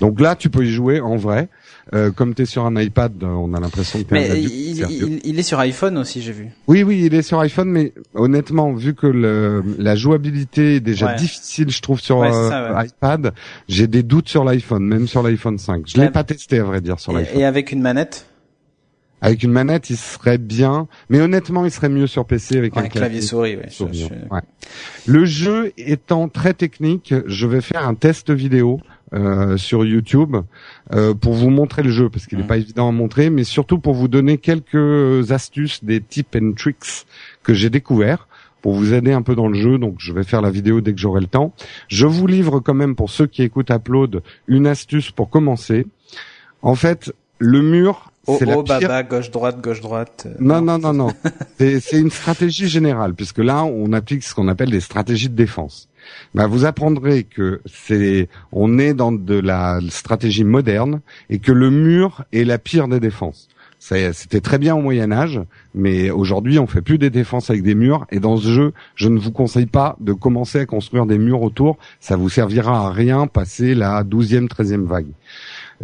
[0.00, 1.48] Donc là, tu peux y jouer en vrai.
[1.92, 5.38] Euh, comme tu es sur un iPad, on a l'impression que tu Mais il, il,
[5.38, 6.48] est sur iPhone aussi, j'ai vu.
[6.66, 11.12] Oui, oui, il est sur iPhone, mais honnêtement, vu que le, la jouabilité est déjà
[11.12, 13.34] difficile, je trouve, sur euh, iPad,
[13.68, 15.82] j'ai des doutes sur l'iPhone, même sur l'iPhone 5.
[15.86, 17.38] Je l'ai pas testé, à vrai dire, sur l'iPhone.
[17.38, 18.26] Et avec une manette
[19.24, 22.88] avec une manette, il serait bien, mais honnêtement, il serait mieux sur PC avec un,
[22.88, 23.56] clavier, souris.
[23.56, 24.42] Ouais,
[25.06, 28.80] Le jeu étant très technique, je vais faire un test vidéo
[29.14, 30.36] euh, sur YouTube
[30.92, 32.48] euh, pour vous montrer le jeu parce qu'il n'est mm.
[32.48, 37.06] pas évident à montrer, mais surtout pour vous donner quelques astuces, des tips and tricks
[37.42, 38.28] que j'ai découverts
[38.60, 39.78] pour vous aider un peu dans le jeu.
[39.78, 41.54] Donc, je vais faire la vidéo dès que j'aurai le temps.
[41.88, 45.86] Je vous livre quand même pour ceux qui écoutent Upload une astuce pour commencer.
[46.60, 50.26] En fait, le mur Oh, oh baba, gauche droite, gauche droite.
[50.40, 51.08] Non, non, non, non.
[51.58, 55.88] c'est une stratégie générale, puisque là, on applique ce qu'on appelle des stratégies de défense.
[56.34, 61.70] Bah, vous apprendrez que c'est, on est dans de la stratégie moderne et que le
[61.70, 63.48] mur est la pire des défenses.
[63.78, 65.42] C'était très bien au Moyen Âge,
[65.74, 68.06] mais aujourd'hui on fait plus des défenses avec des murs.
[68.10, 71.42] Et dans ce jeu, je ne vous conseille pas de commencer à construire des murs
[71.42, 71.76] autour.
[72.00, 75.12] Ça vous servira à rien passer la 12e, 13e vague.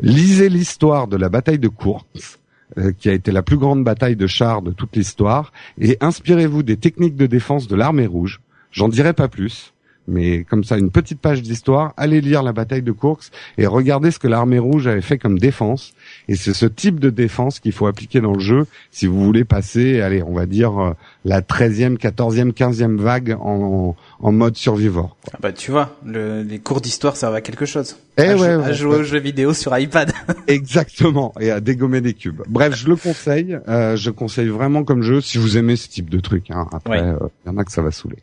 [0.00, 2.38] Lisez l'histoire de la bataille de Course,
[2.78, 6.62] euh, qui a été la plus grande bataille de chars de toute l'histoire, et inspirez-vous
[6.62, 8.40] des techniques de défense de l'armée rouge.
[8.70, 9.72] J'en dirai pas plus
[10.10, 14.10] mais comme ça, une petite page d'histoire, allez lire la bataille de Courx et regardez
[14.10, 15.92] ce que l'armée rouge avait fait comme défense.
[16.28, 19.44] Et c'est ce type de défense qu'il faut appliquer dans le jeu si vous voulez
[19.44, 20.92] passer, allez, on va dire euh,
[21.24, 25.16] la 13e, 14e, 15e vague en, en mode survivor.
[25.32, 27.96] Ah bah tu vois, le, les cours d'histoire servent à quelque chose.
[28.22, 30.12] Eh à, ouais, à jouer aux jeux vidéo sur iPad.
[30.46, 32.42] Exactement, et à dégommer des cubes.
[32.48, 33.58] Bref, je le conseille.
[33.68, 36.50] Euh, je conseille vraiment comme jeu si vous aimez ce type de truc.
[36.50, 36.66] Hein.
[36.72, 38.18] Après, euh, il y en a que ça va saouler.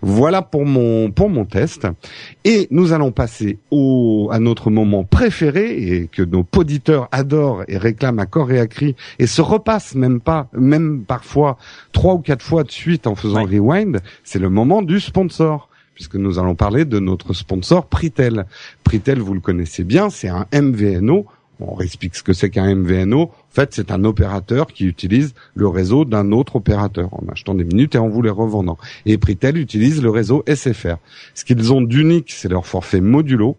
[0.00, 1.86] Voilà pour mon pour mon test.
[2.44, 7.76] Et nous allons passer au à notre moment préféré et que nos auditeurs adorent et
[7.76, 11.58] réclament à corps et à cri et se repassent même pas, même parfois
[11.92, 14.00] trois ou quatre fois de suite en faisant rewind.
[14.24, 18.46] C'est le moment du sponsor puisque nous allons parler de notre sponsor Pritel.
[18.84, 21.26] Pritel, vous le connaissez bien, c'est un MVNO
[21.68, 23.22] on explique ce que c'est qu'un MVNO.
[23.22, 27.64] En fait, c'est un opérateur qui utilise le réseau d'un autre opérateur en achetant des
[27.64, 28.78] minutes et en vous les revendant.
[29.06, 30.96] Et Pritel utilise le réseau SFR.
[31.34, 33.56] Ce qu'ils ont d'unique, c'est leur forfait modulo.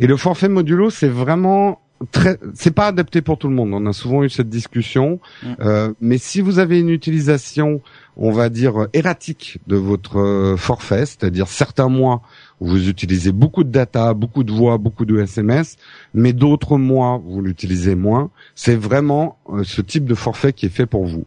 [0.00, 3.70] Et le forfait modulo, c'est vraiment très, c'est pas adapté pour tout le monde.
[3.72, 5.46] On a souvent eu cette discussion, mm.
[5.60, 7.80] euh, mais si vous avez une utilisation,
[8.16, 12.22] on va dire erratique de votre euh, forfait, c'est-à-dire certains mois
[12.60, 15.76] vous utilisez beaucoup de data, beaucoup de voix, beaucoup de SMS,
[16.14, 18.30] mais d'autres mois, vous l'utilisez moins.
[18.54, 21.24] C'est vraiment euh, ce type de forfait qui est fait pour vous.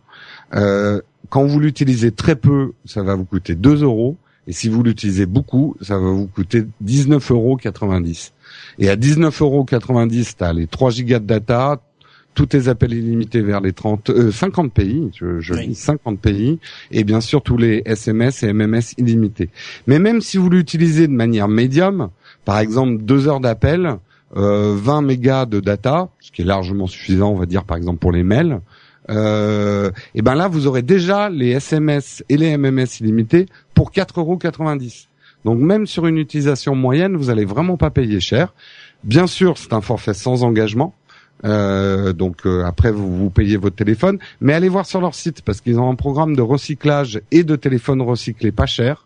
[0.55, 4.17] Euh, quand vous l'utilisez très peu, ça va vous coûter 2 euros.
[4.47, 7.57] Et si vous l'utilisez beaucoup, ça va vous coûter 19,90 euros.
[8.79, 11.81] Et à 19,90 euros, tu as les 3 gigas de data,
[12.37, 16.59] tous tes appels illimités vers les 30, 50 euh, pays, je, je dis 50 pays,
[16.91, 19.49] et bien sûr tous les SMS et MMS illimités.
[19.87, 22.09] Mais même si vous l'utilisez de manière médium,
[22.45, 23.97] par exemple deux heures d'appel,
[24.35, 27.97] euh, 20 mégas de data, ce qui est largement suffisant, on va dire par exemple
[27.97, 28.61] pour les mails,
[29.09, 34.19] euh, et ben là vous aurez déjà les SMS et les MMS illimités pour 4,90
[34.19, 34.37] euros.
[35.45, 38.53] Donc même sur une utilisation moyenne, vous allez vraiment pas payer cher.
[39.03, 40.93] Bien sûr, c'est un forfait sans engagement.
[41.45, 45.41] Euh, donc euh, après vous, vous payez votre téléphone, mais allez voir sur leur site
[45.43, 49.05] parce qu'ils ont un programme de recyclage et de téléphone recyclé pas cher.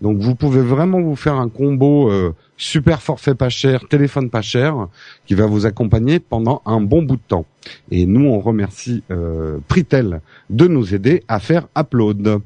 [0.00, 4.42] Donc vous pouvez vraiment vous faire un combo euh, super forfait pas cher, téléphone pas
[4.42, 4.88] cher,
[5.26, 7.46] qui va vous accompagner pendant un bon bout de temps.
[7.90, 9.02] Et nous on remercie
[9.68, 12.42] Pritel de nous aider à faire Upload.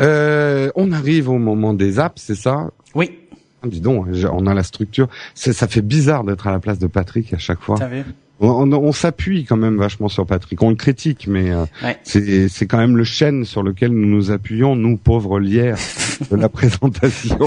[0.00, 2.70] Euh, on arrive au moment des apps, c'est ça?
[2.94, 3.18] Oui.
[3.64, 5.08] Dis donc, on a la structure.
[5.34, 7.78] Ça fait bizarre d'être à la place de Patrick à chaque fois.
[8.40, 10.60] On, on, s'appuie quand même vachement sur Patrick.
[10.60, 11.64] On le critique, mais euh,
[12.02, 15.78] c'est quand même le chêne sur lequel nous nous appuyons, nous pauvres lierres
[16.30, 17.38] de la présentation.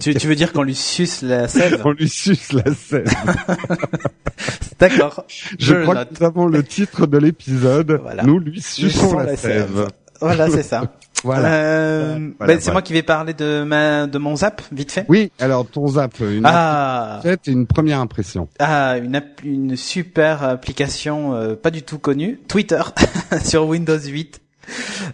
[0.00, 1.82] tu, tu, veux dire qu'on lui suce la sève?
[1.84, 3.06] On lui suce la sève.
[4.80, 5.24] D'accord.
[5.28, 8.00] Je, Je crois que nous avons le titre de l'épisode.
[8.24, 9.88] Nous lui suçons la, sève.
[10.20, 10.94] Voilà, c'est ça.
[11.24, 11.54] Voilà.
[11.54, 15.06] Euh, ben, c'est moi qui vais parler de ma de mon zap vite fait.
[15.08, 17.20] Oui, alors ton zap, une ah.
[17.46, 18.48] une première impression.
[18.58, 22.82] Ah, une une super application euh, pas du tout connue, Twitter
[23.44, 24.40] sur Windows 8.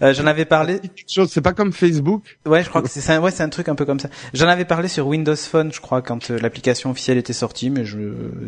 [0.03, 0.81] Euh, j'en avais parlé.
[1.07, 2.39] C'est pas comme Facebook.
[2.47, 4.09] Ouais, je crois que c'est un, ouais, c'est un truc un peu comme ça.
[4.35, 7.85] J'en avais parlé sur Windows Phone, je crois, quand euh, l'application officielle était sortie, mais
[7.85, 7.99] je,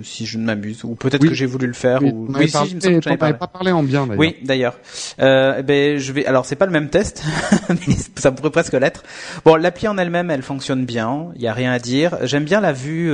[0.03, 2.03] si je ne m'abuse, ou peut-être que j'ai voulu le faire.
[2.03, 2.27] Oui, ou...
[2.35, 4.09] oui si, je me que pas parlé en bien.
[4.17, 4.79] Oui, d'ailleurs.
[5.21, 6.27] Euh, eh ben, je vais.
[6.27, 7.23] Alors, c'est pas le même test,
[7.69, 9.03] mais ça pourrait presque l'être.
[9.45, 11.29] Bon, l'appli en elle-même, elle fonctionne bien.
[11.37, 12.19] Il y a rien à dire.
[12.23, 13.11] J'aime bien la vue.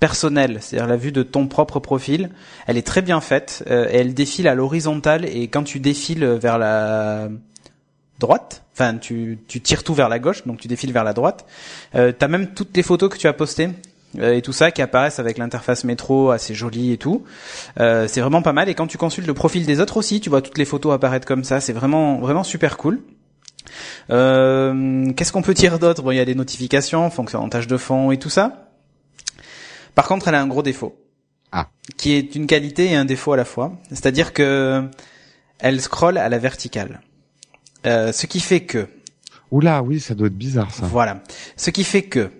[0.00, 2.30] Personnelle, c'est-à-dire la vue de ton propre profil.
[2.66, 6.58] Elle est très bien faite, euh, elle défile à l'horizontale et quand tu défiles vers
[6.58, 7.28] la
[8.18, 11.46] droite, enfin tu, tu tires tout vers la gauche, donc tu défiles vers la droite,
[11.94, 13.70] euh, tu as même toutes les photos que tu as postées
[14.18, 17.24] euh, et tout ça qui apparaissent avec l'interface métro assez jolie et tout.
[17.80, 20.30] Euh, c'est vraiment pas mal et quand tu consultes le profil des autres aussi, tu
[20.30, 23.00] vois toutes les photos apparaître comme ça, c'est vraiment vraiment super cool.
[24.08, 26.02] Qu'est-ce qu'on peut dire d'autre?
[26.12, 28.67] Il y a des notifications, fonction en tâche de fond et tout ça.
[29.98, 30.96] Par contre, elle a un gros défaut.
[31.50, 31.70] Ah.
[31.96, 33.72] Qui est une qualité et un défaut à la fois.
[33.88, 34.88] C'est-à-dire que
[35.58, 37.00] elle scrolle à la verticale.
[37.84, 38.86] Euh, ce qui fait que.
[39.50, 40.86] Oula, oui, ça doit être bizarre ça.
[40.86, 41.24] Voilà.
[41.56, 42.30] Ce qui fait que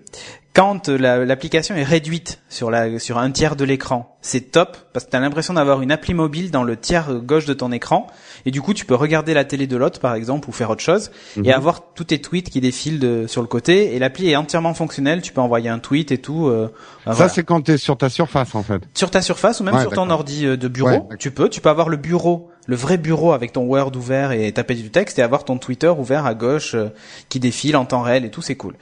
[0.59, 5.11] quand l'application est réduite sur, la, sur un tiers de l'écran, c'est top parce que
[5.11, 8.07] tu as l'impression d'avoir une appli mobile dans le tiers gauche de ton écran
[8.45, 10.81] et du coup tu peux regarder la télé de l'autre par exemple ou faire autre
[10.81, 11.49] chose et mhm.
[11.51, 15.21] avoir tous tes tweets qui défilent de, sur le côté et l'appli est entièrement fonctionnelle,
[15.21, 16.47] tu peux envoyer un tweet et tout.
[16.47, 16.67] Euh,
[17.09, 18.81] ça c'est quand tu es sur ta surface en fait.
[18.95, 21.69] Sur ta surface ou même sur ton ordi euh, de bureau, tu peux, tu peux
[21.69, 25.23] avoir le bureau le vrai bureau avec ton Word ouvert et taper du texte et
[25.23, 26.89] avoir ton Twitter ouvert à gauche euh,
[27.27, 28.75] qui défile en temps réel et tout, c'est cool.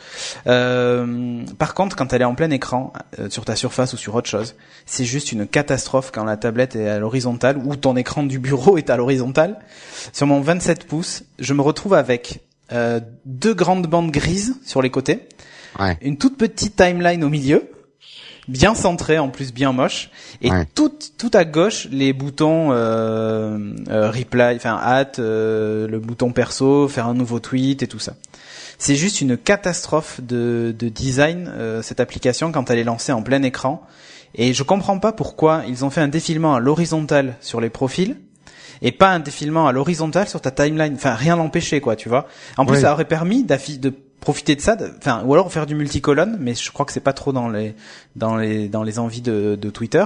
[0.45, 4.15] Euh, par contre, quand elle est en plein écran, euh, sur ta surface ou sur
[4.15, 8.23] autre chose, c'est juste une catastrophe quand la tablette est à l'horizontale ou ton écran
[8.23, 9.59] du bureau est à l'horizontale.
[10.11, 12.41] Sur mon 27 pouces, je me retrouve avec
[13.25, 15.29] deux grandes bandes grises sur les côtés,
[16.01, 17.71] une toute petite timeline au milieu,
[18.47, 20.09] bien centré en plus bien moche.
[20.41, 26.31] Et tout tout à gauche les boutons euh, euh reply enfin hâte euh, le bouton
[26.31, 28.13] perso faire un nouveau tweet et tout ça.
[28.77, 33.23] C'est juste une catastrophe de, de design euh, cette application quand elle est lancée en
[33.23, 33.85] plein écran.
[34.35, 38.17] Et je comprends pas pourquoi ils ont fait un défilement à l'horizontale sur les profils
[38.81, 40.93] et pas un défilement à l'horizontale sur ta timeline.
[40.95, 42.27] Enfin, rien n'empêchait, quoi, tu vois.
[42.57, 46.37] En plus, ça aurait permis de profiter de ça, enfin ou alors faire du multicolonne,
[46.39, 47.75] mais je crois que c'est pas trop dans les
[48.15, 50.03] dans les dans les envies de, de Twitter.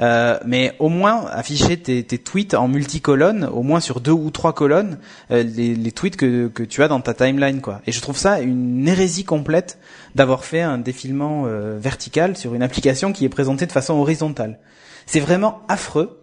[0.00, 4.30] Euh, mais au moins afficher tes, tes, tweets en multicolonne, au moins sur deux ou
[4.30, 4.98] trois colonnes,
[5.30, 7.82] euh, les, les, tweets que, que tu as dans ta timeline quoi.
[7.86, 9.78] Et je trouve ça une hérésie complète
[10.14, 14.58] d'avoir fait un défilement euh, vertical sur une application qui est présentée de façon horizontale.
[15.06, 16.21] C'est vraiment affreux.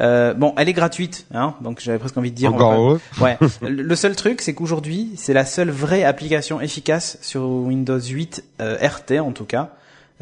[0.00, 2.54] Euh, bon, elle est gratuite, hein, donc j'avais presque envie de dire.
[2.54, 3.38] Encore Ouais.
[3.62, 8.76] le seul truc, c'est qu'aujourd'hui, c'est la seule vraie application efficace sur Windows 8 euh,
[8.80, 9.70] RT en tout cas.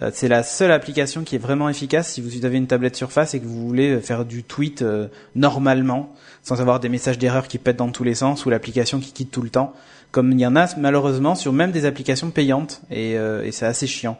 [0.02, 3.34] Euh, c'est la seule application qui est vraiment efficace si vous avez une tablette Surface
[3.34, 4.84] et que vous voulez faire du tweet
[5.34, 9.12] normalement, sans avoir des messages d'erreur qui pètent dans tous les sens ou l'application qui
[9.12, 9.74] quitte tout le temps
[10.12, 13.86] comme il y en a malheureusement sur même des applications payantes et, et c'est assez
[13.86, 14.16] chiant.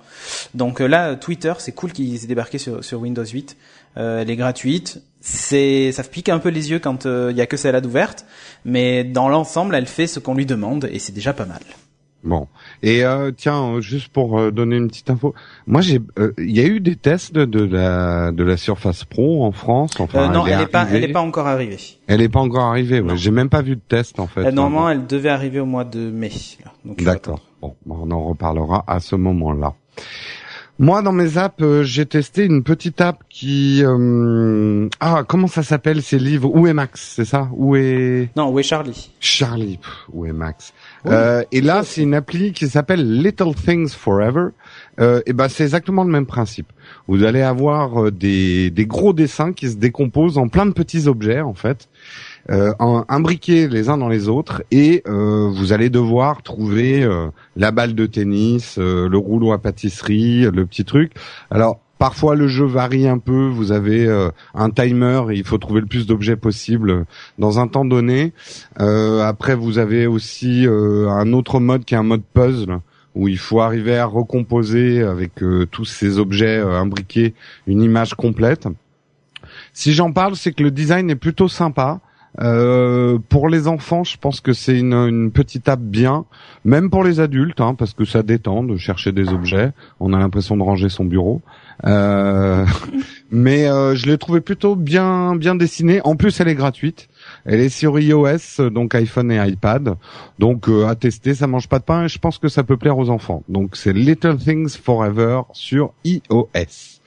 [0.53, 3.57] Donc là, Twitter, c'est cool qu'ils aient débarqué sur, sur Windows 8.
[3.97, 5.03] Euh, elle est gratuite.
[5.21, 8.27] C'est, ça pique un peu les yeux quand il euh, y a que celle-là d'ouverte,
[8.65, 11.61] mais dans l'ensemble, elle fait ce qu'on lui demande et c'est déjà pas mal.
[12.23, 12.49] Bon.
[12.83, 15.35] Et euh, tiens, juste pour donner une petite info,
[15.67, 16.01] moi j'ai,
[16.39, 19.93] il y a eu des tests de la de la Surface Pro en France.
[20.01, 21.79] Enfin, non, elle, est, pas, elle est pas encore arrivée.
[22.09, 23.01] Elle est pas encore arrivée.
[23.01, 23.17] Ouais.
[23.17, 24.51] J'ai même pas vu de test en fait.
[24.51, 26.33] normalement, elle devait arriver au mois de mai.
[26.85, 27.41] D'accord.
[27.63, 29.75] Bon, on en reparlera à ce moment-là.
[30.79, 33.83] Moi, dans mes apps, euh, j'ai testé une petite app qui...
[33.83, 36.51] euh, Ah, comment ça s'appelle ces livres?
[36.55, 37.49] Où est Max C'est ça?
[37.55, 38.29] Où est...
[38.37, 39.11] Non, où est Charlie?
[39.19, 40.75] Charlie, Pff, où est Max?
[41.07, 41.13] Oui.
[41.15, 44.49] Euh, Et là, c'est une appli qui s'appelle Little Things Forever.
[45.01, 46.71] Euh, et ben, c'est exactement le même principe.
[47.09, 51.07] Vous allez avoir euh, des, des gros dessins qui se décomposent en plein de petits
[51.09, 51.89] objets, en fait,
[52.51, 52.73] euh,
[53.09, 57.95] imbriqués les uns dans les autres, et euh, vous allez devoir trouver euh, la balle
[57.95, 61.13] de tennis, euh, le rouleau à pâtisserie, le petit truc.
[61.51, 61.81] Alors.
[61.99, 65.81] Parfois le jeu varie un peu, vous avez euh, un timer et il faut trouver
[65.81, 67.07] le plus d'objets possible
[67.39, 68.35] dans un temps donné.
[68.81, 72.81] Euh, après, vous avez aussi euh, un autre mode qui est un mode puzzle
[73.15, 77.33] où il faut arriver à recomposer avec euh, tous ces objets euh, imbriqués
[77.67, 78.69] une image complète.
[79.73, 82.01] Si j'en parle, c'est que le design est plutôt sympa.
[82.41, 86.25] Euh, pour les enfants, je pense que c'est une, une petite app bien,
[86.65, 89.73] même pour les adultes, hein, parce que ça détend de chercher des objets.
[90.01, 91.43] On a l'impression de ranger son bureau.
[91.85, 92.65] Euh,
[93.31, 96.01] mais euh, je l'ai trouvé plutôt bien bien dessinée.
[96.05, 97.09] En plus, elle est gratuite.
[97.45, 99.97] Elle est sur iOS, donc iPhone et iPad.
[100.39, 102.77] Donc euh, à tester, ça mange pas de pain et je pense que ça peut
[102.77, 103.43] plaire aux enfants.
[103.49, 107.01] Donc c'est Little Things Forever sur iOS.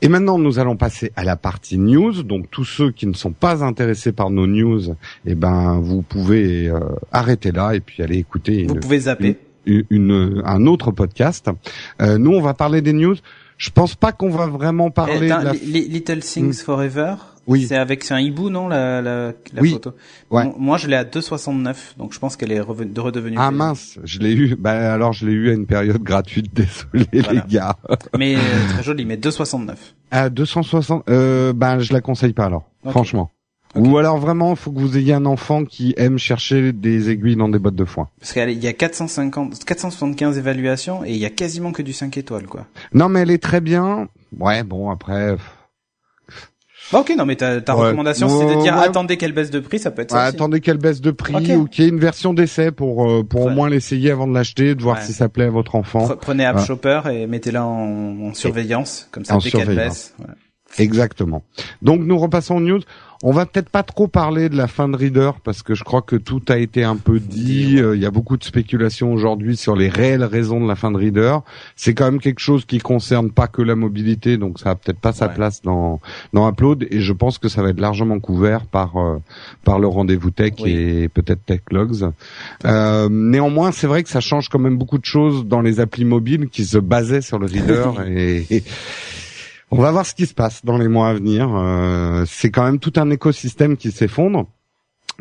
[0.00, 2.22] Et maintenant, nous allons passer à la partie news.
[2.22, 4.94] Donc tous ceux qui ne sont pas intéressés par nos news,
[5.26, 6.78] eh ben vous pouvez euh,
[7.12, 9.36] arrêter là et puis aller écouter Vous une, pouvez zapper.
[9.66, 11.50] une- une- un autre podcast.
[12.00, 13.16] Euh, nous, on va parler des news.
[13.56, 15.80] Je pense pas qu'on va vraiment parler Eh, attends, de la...
[15.80, 17.14] Little Things Forever.
[17.48, 17.66] Oui.
[17.66, 19.70] C'est avec c'est un hibou non la la, la Oui.
[19.72, 19.92] photo?
[20.30, 20.44] Ouais.
[20.44, 23.36] Mo- Moi je l'ai à 2,69 donc je pense qu'elle est redevenue.
[23.38, 23.54] Ah payante.
[23.54, 24.54] mince, je l'ai eu.
[24.54, 26.52] Bah alors je l'ai eu à une période gratuite.
[26.54, 27.32] Désolé Voilà.
[27.32, 27.76] les gars.
[28.16, 28.38] Mais euh,
[28.70, 29.74] très joli mais 2,69.
[30.10, 31.08] À 260.
[31.08, 32.64] Euh, ben je la conseille pas alors.
[32.88, 33.30] Franchement.
[33.74, 37.50] Ou alors vraiment, faut que vous ayez un enfant qui aime chercher des aiguilles dans
[37.50, 38.08] des bottes de foin.
[38.18, 42.16] Parce qu'il y a 450 475 évaluations et il y a quasiment que du 5
[42.16, 42.64] étoiles quoi.
[42.94, 44.08] Non mais elle est très bien.
[44.38, 45.36] Ouais bon après.
[46.92, 47.86] Bah, ok non mais ta, ta Ouais.
[47.86, 48.84] recommandation c'est de dire Ouais.
[48.84, 50.22] attendez qu'elle baisse de prix ça peut être ça.
[50.24, 51.50] attendez qu'elle baisse de prix Ok.
[51.56, 54.32] ou qu'il y ait une version d'essai pour euh, pour au moins l'essayer avant de
[54.34, 55.02] l'acheter, de voir Ouais.
[55.04, 56.06] si ça plaît à votre enfant.
[56.06, 56.60] Pre- Prenez App.
[56.64, 60.14] Shopper et mettez-la en, en surveillance comme ça En dès qu'elle baisse.
[60.18, 60.34] voilà.
[60.76, 61.42] Exactement.
[61.82, 62.80] Donc nous repassons aux news.
[63.24, 66.02] On va peut-être pas trop parler de la fin de Reader parce que je crois
[66.02, 67.78] que tout a été un peu dit.
[67.80, 70.92] Euh, Il y a beaucoup de spéculations aujourd'hui sur les réelles raisons de la fin
[70.92, 71.38] de Reader.
[71.74, 75.00] C'est quand même quelque chose qui concerne pas que la mobilité, donc ça a peut-être
[75.00, 76.00] pas sa place dans
[76.32, 76.86] dans Upload.
[76.92, 79.18] Et je pense que ça va être largement couvert par euh,
[79.64, 80.70] par le rendez-vous tech Oui.
[80.70, 82.12] et peut-être Tech Logs.
[82.66, 86.04] Euh, néanmoins, c'est vrai que ça change quand même beaucoup de choses dans les applis
[86.04, 88.62] mobiles qui se basaient sur le Reader et, et
[89.70, 91.48] on va voir ce qui se passe dans les mois à venir.
[91.54, 94.46] Euh, c'est quand même tout un écosystème qui s'effondre.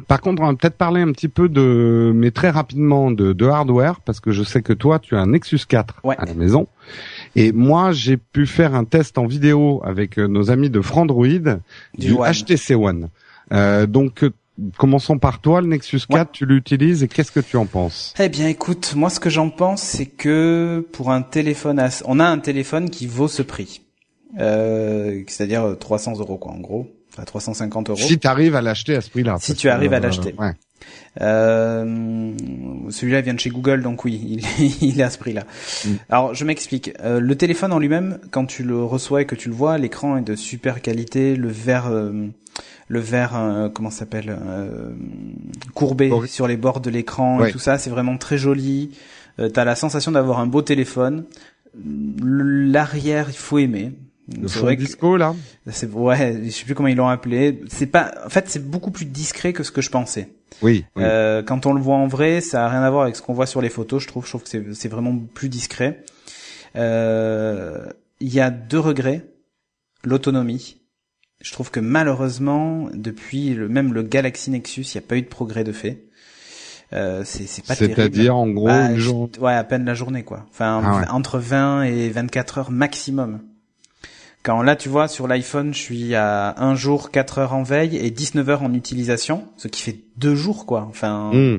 [0.08, 3.46] Par contre, on va peut-être parler un petit peu de, mais très rapidement, de, de
[3.48, 6.16] hardware, parce que je sais que toi, tu as un Nexus 4 Ouais.
[6.20, 6.68] à la maison.
[7.36, 11.26] Et moi, j'ai pu faire un test en vidéo avec euh, nos amis de Frandroid
[11.98, 12.14] Du.
[12.16, 13.10] HTC One.
[13.52, 14.32] Euh, donc, euh,
[14.78, 16.26] commençons par toi, le Nexus 4, Ouais.
[16.32, 18.14] tu l'utilises et qu'est-ce que tu en penses?
[18.20, 22.20] Eh bien, écoute, moi, ce que j'en pense, c'est que pour un téléphone, à- on
[22.20, 23.82] a un téléphone qui vaut ce prix,
[24.40, 28.00] euh, c'est-à-dire euh, 300 euros, quoi, en gros, enfin 350 euros.
[28.00, 29.38] Si tu arrives à l'acheter à ce prix-là.
[29.40, 30.36] Si tu arrives à euh, l'acheter.
[30.38, 30.54] ouais.
[31.22, 32.32] Euh,
[32.90, 35.44] celui-là vient de chez Google, donc oui, il, il est à ce prix-là.
[35.86, 35.90] Mm.
[36.10, 36.94] Alors, je m'explique.
[37.04, 40.18] Euh, le téléphone en lui-même, quand tu le reçois et que tu le vois, l'écran
[40.18, 42.28] est de super qualité, le verre, euh,
[42.88, 44.92] le verre, euh, comment ça s'appelle, euh,
[45.74, 47.50] courbé sur les bords de l'écran Ouais.
[47.50, 48.92] et tout ça, c'est vraiment très joli.
[49.40, 51.26] Euh, T'as la sensation d'avoir un beau téléphone.
[52.24, 53.92] L'arrière, il faut aimer.
[54.42, 55.34] Le fond que- disco, là
[55.70, 57.62] c'est ouais, je sais plus comment ils l'ont appelé.
[57.70, 60.30] C'est pas, en fait, c'est beaucoup plus discret que ce que je pensais.
[60.62, 60.86] Oui.
[60.96, 61.04] oui.
[61.06, 63.34] Euh, quand on le voit en vrai, ça a rien à voir avec ce qu'on
[63.34, 64.02] voit sur les photos.
[64.04, 66.04] Je trouve, je trouve que c'est, c'est vraiment plus discret.
[66.76, 67.86] Euh,
[68.20, 69.24] Il y a deux regrets
[70.04, 70.78] l'autonomie.
[71.42, 75.22] Je trouve que malheureusement, depuis le, même le Galaxy Nexus, il n'y a pas eu
[75.22, 76.04] de progrès de fait.
[76.94, 77.96] Euh, c'est, pas terrible.
[77.96, 79.32] C'est-à-dire, en gros, Bah, une journée.
[79.40, 80.46] Ouais, à peine la journée, quoi.
[80.50, 81.08] Enfin, Ah ouais.
[81.10, 83.42] entre 20 et 24 heures maximum.
[84.48, 87.98] Quand là, tu vois, sur l'iPhone, je suis à un jour, 4 heures en veille
[87.98, 90.88] et 19 heures en utilisation, ce qui fait deux jours, quoi.
[90.90, 91.58] Enfin, Hmm.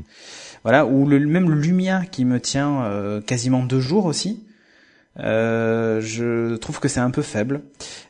[0.65, 0.87] voilà.
[0.87, 4.43] Ou le, même le Lumia qui me tient euh, quasiment deux jours aussi.
[5.21, 7.61] Euh, je trouve que c'est un peu faible.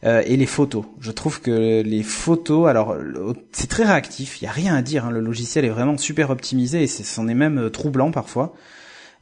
[0.04, 0.84] Euh, et les photos.
[1.00, 2.94] Je trouve que les photos, alors
[3.50, 4.40] c'est très réactif.
[4.40, 5.06] Il y a rien à dire.
[5.06, 8.54] hein, le logiciel est vraiment super optimisé et c'en est même euh, troublant parfois.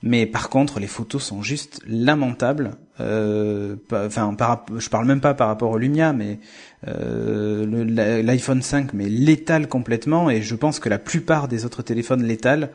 [0.03, 2.73] Mais par contre, les photos sont juste lamentables.
[3.01, 6.39] Euh, enfin, par, je parle même pas par rapport au Lumia, mais
[6.89, 12.23] euh, l'iPhone 5 mais l'étale complètement et je pense que la plupart des autres téléphones
[12.23, 12.69] l'étalent.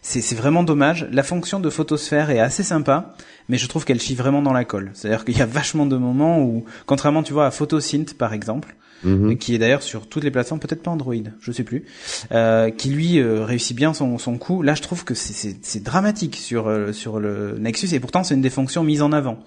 [0.00, 1.08] C'est vraiment dommage.
[1.10, 3.14] La fonction de photosphère est assez sympa,
[3.48, 4.90] mais je trouve qu'elle chie vraiment dans la colle.
[4.94, 8.76] C'est-à-dire qu'il y a vachement de moments où, contrairement, tu vois, à PhotoSynth par exemple,
[9.04, 9.38] Mhm.
[9.38, 11.84] qui est d'ailleurs sur toutes les plateformes, peut-être pas Android, je sais plus,
[12.32, 14.62] euh, qui lui euh, réussit bien son, son coup.
[14.62, 18.40] Là, je trouve que c'est dramatique sur euh, sur le Nexus et pourtant c'est une
[18.40, 19.38] des fonctions mises en avant.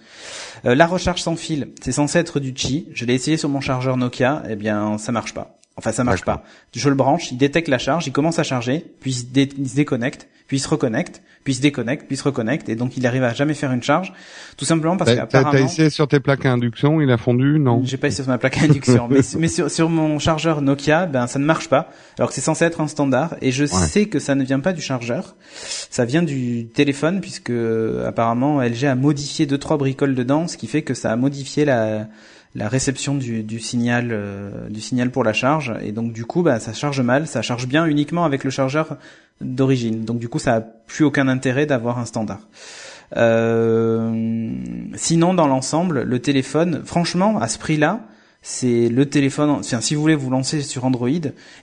[0.65, 2.88] Euh, la recharge sans fil, c'est censé être du Qi.
[2.93, 5.61] Je l'ai essayé sur mon chargeur Nokia, et eh bien ça marche pas.
[5.78, 6.43] Enfin, ça marche pas.
[6.76, 9.26] Je le branche, il détecte la charge, il commence à charger, puis
[9.57, 12.67] il se déconnecte, puis il se reconnecte, puis il se déconnecte, puis il se reconnecte,
[12.67, 14.11] et donc il arrive à jamais faire une charge,
[14.57, 15.51] tout simplement parce qu'apparemment...
[15.51, 17.82] T'as essayé sur tes plaques à induction, il a fondu, non?
[17.86, 21.05] J'ai pas essayé sur ma plaque à induction, mais, mais sur, sur, mon chargeur Nokia,
[21.05, 24.07] ben ça ne marche pas, alors que c'est censé être un standard, et je sais
[24.07, 27.53] que ça ne vient pas du chargeur, ça vient du téléphone, puisque
[28.05, 31.63] apparemment LG a modifié deux trois bricoles dedans, ce qui fait que ça a modifié
[31.63, 32.07] la
[32.56, 35.74] la réception du, du signal euh, du signal pour la charge.
[35.84, 38.97] Et donc du coup bah ça charge mal ça charge bien uniquement avec le chargeur
[39.39, 40.04] d'origine.
[40.04, 42.41] Donc du coup ça a plus aucun intérêt d'avoir un standard.
[43.18, 44.54] Euh,
[44.95, 47.99] sinon dans l'ensemble le téléphone franchement à ce prix là
[48.41, 51.10] c'est le téléphone enfin, si vous voulez vous lancer sur Android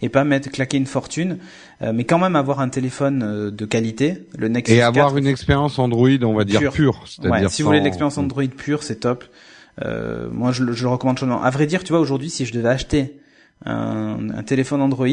[0.02, 1.38] et pas mettre claquer une fortune
[1.80, 5.26] euh, mais quand même avoir un téléphone euh, de qualité le Nexus et avoir une
[5.26, 9.24] expérience Android on va dire pure, ouais, si vous voulez l'expérience Android pure c'est top
[9.84, 11.42] euh, moi, je, je, le recommande chaudement.
[11.42, 13.18] À vrai dire, tu vois, aujourd'hui, si je devais acheter
[13.64, 15.08] un, un, téléphone Android,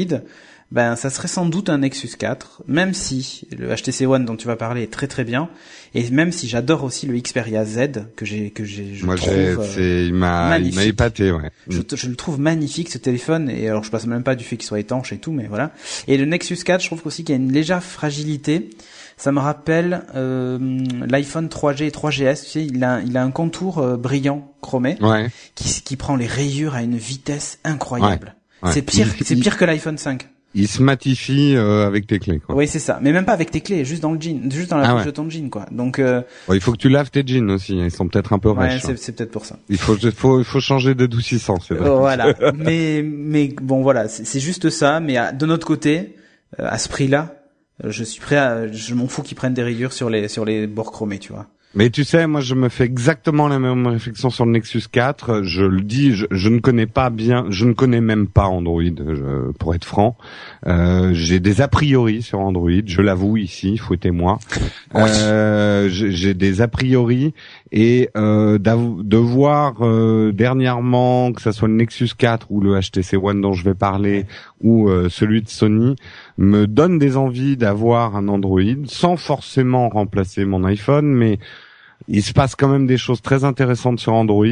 [0.71, 4.47] ben ça serait sans doute un Nexus 4, même si le HTC One dont tu
[4.47, 5.49] vas parler est très très bien,
[5.93, 8.99] et même si j'adore aussi le Xperia Z que j'ai que j'ai.
[9.03, 11.51] Moi, trouve, euh, il m'a il m'a épaté, ouais.
[11.67, 14.57] Je, je, le trouve magnifique ce téléphone, et alors je passe même pas du fait
[14.57, 15.71] qu'il soit étanche et tout, mais voilà.
[16.07, 18.69] Et le Nexus 4, je trouve aussi qu'il y a une légère fragilité.
[19.17, 20.59] Ça me rappelle euh,
[21.07, 22.43] l'iPhone 3G et 3GS.
[22.43, 24.97] Tu sais, il a, il a un contour euh, brillant, chromé,
[25.55, 28.35] qui, qui prend les rayures à une vitesse incroyable.
[28.71, 30.27] C'est pire, c'est pire que l'iPhone 5.
[30.57, 32.39] Il se matifie euh, avec tes clés.
[32.39, 32.55] Quoi.
[32.55, 32.99] Oui, c'est ça.
[33.01, 35.05] Mais même pas avec tes clés, juste dans le jean, juste dans la ah poche
[35.05, 35.65] de ton jean, quoi.
[35.69, 35.99] Donc.
[35.99, 36.21] Euh...
[36.51, 37.77] il faut que tu laves tes jeans aussi.
[37.77, 39.57] Ils sont peut-être un peu ouais, c'est, c'est peut-être pour ça.
[39.67, 41.89] Il faut, faut, il faut changer d'adoucissant, c'est vrai.
[41.89, 42.33] voilà.
[42.55, 45.01] mais, mais bon, voilà, c'est, juste ça.
[45.01, 46.15] Mais de notre côté,
[46.57, 47.34] à ce prix-là, euh,
[47.83, 50.67] je suis prêt à, je m'en fous qu'ils prennent des rayures sur les sur les
[50.67, 51.47] bords chromés, tu vois.
[51.77, 55.43] Mais tu sais, moi je me fais exactement la même réflexion sur le Nexus 4.
[55.43, 58.81] Je le dis, je, ne connais pas bien, je ne connais même pas Android,
[59.59, 60.15] pour être franc.
[60.67, 64.39] Euh, J'ai des a priori sur Android, je l'avoue ici, fouettez-moi.
[64.95, 67.33] Euh, J'ai des a priori
[67.73, 73.17] et euh, de voir euh, dernièrement que ça soit le Nexus 4 ou le HTC
[73.17, 74.25] One dont je vais parler
[74.61, 75.97] ou euh, celui de Sony
[76.37, 81.39] me donne des envies d'avoir un Android sans forcément remplacer mon iPhone, mais
[82.07, 84.45] il se passe quand même des choses très intéressantes sur Android.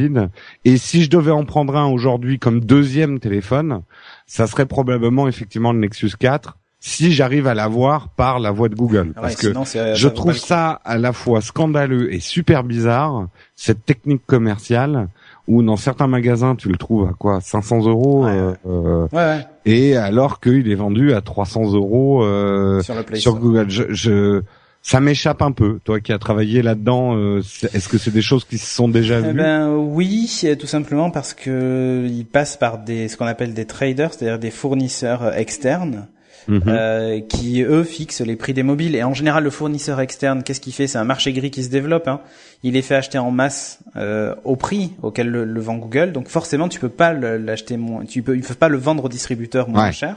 [0.64, 3.82] Et si je devais en prendre un aujourd'hui comme deuxième téléphone,
[4.26, 6.56] ça serait probablement effectivement le Nexus 4
[6.86, 9.14] si j'arrive à l'avoir par la voie de Google.
[9.16, 13.86] Ah parce que euh, je trouve ça à la fois scandaleux et super bizarre, cette
[13.86, 15.08] technique commerciale
[15.46, 19.96] où dans certains magasins tu le trouves à quoi 500 euros euh, euh, ouais, et
[19.96, 22.80] alors qu'il est vendu à 300 euros euh,
[23.14, 23.70] sur, Google.
[23.70, 24.42] Je, je
[24.84, 27.16] ça m'échappe un peu, toi qui as travaillé là-dedans.
[27.16, 27.40] Euh,
[27.72, 30.30] est-ce que c'est des choses qui se sont déjà eh vues Ben oui,
[30.60, 34.50] tout simplement parce que ils passent par des ce qu'on appelle des traders, c'est-à-dire des
[34.50, 36.06] fournisseurs externes
[36.48, 36.62] Mhm.
[36.66, 38.94] Euh, qui eux fixent les prix des mobiles.
[38.96, 40.86] Et en général, le fournisseur externe, qu'est-ce qu'il fait?
[40.86, 42.08] C'est un marché gris qui se développe.
[42.08, 42.20] Hein.
[42.62, 46.12] Il est fait acheter en masse euh, au prix auquel le, vend Google.
[46.12, 49.08] Donc forcément, tu peux pas l'acheter moins, tu peux, il faut pas le vendre au
[49.08, 50.16] distributeur moins cher.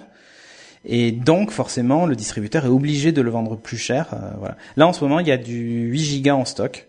[0.86, 4.08] Et donc forcément, le distributeur est obligé de le vendre plus cher.
[4.14, 4.58] Euh, voilà.
[4.76, 6.88] Là, en ce moment, il y a du 8 gigas en stock.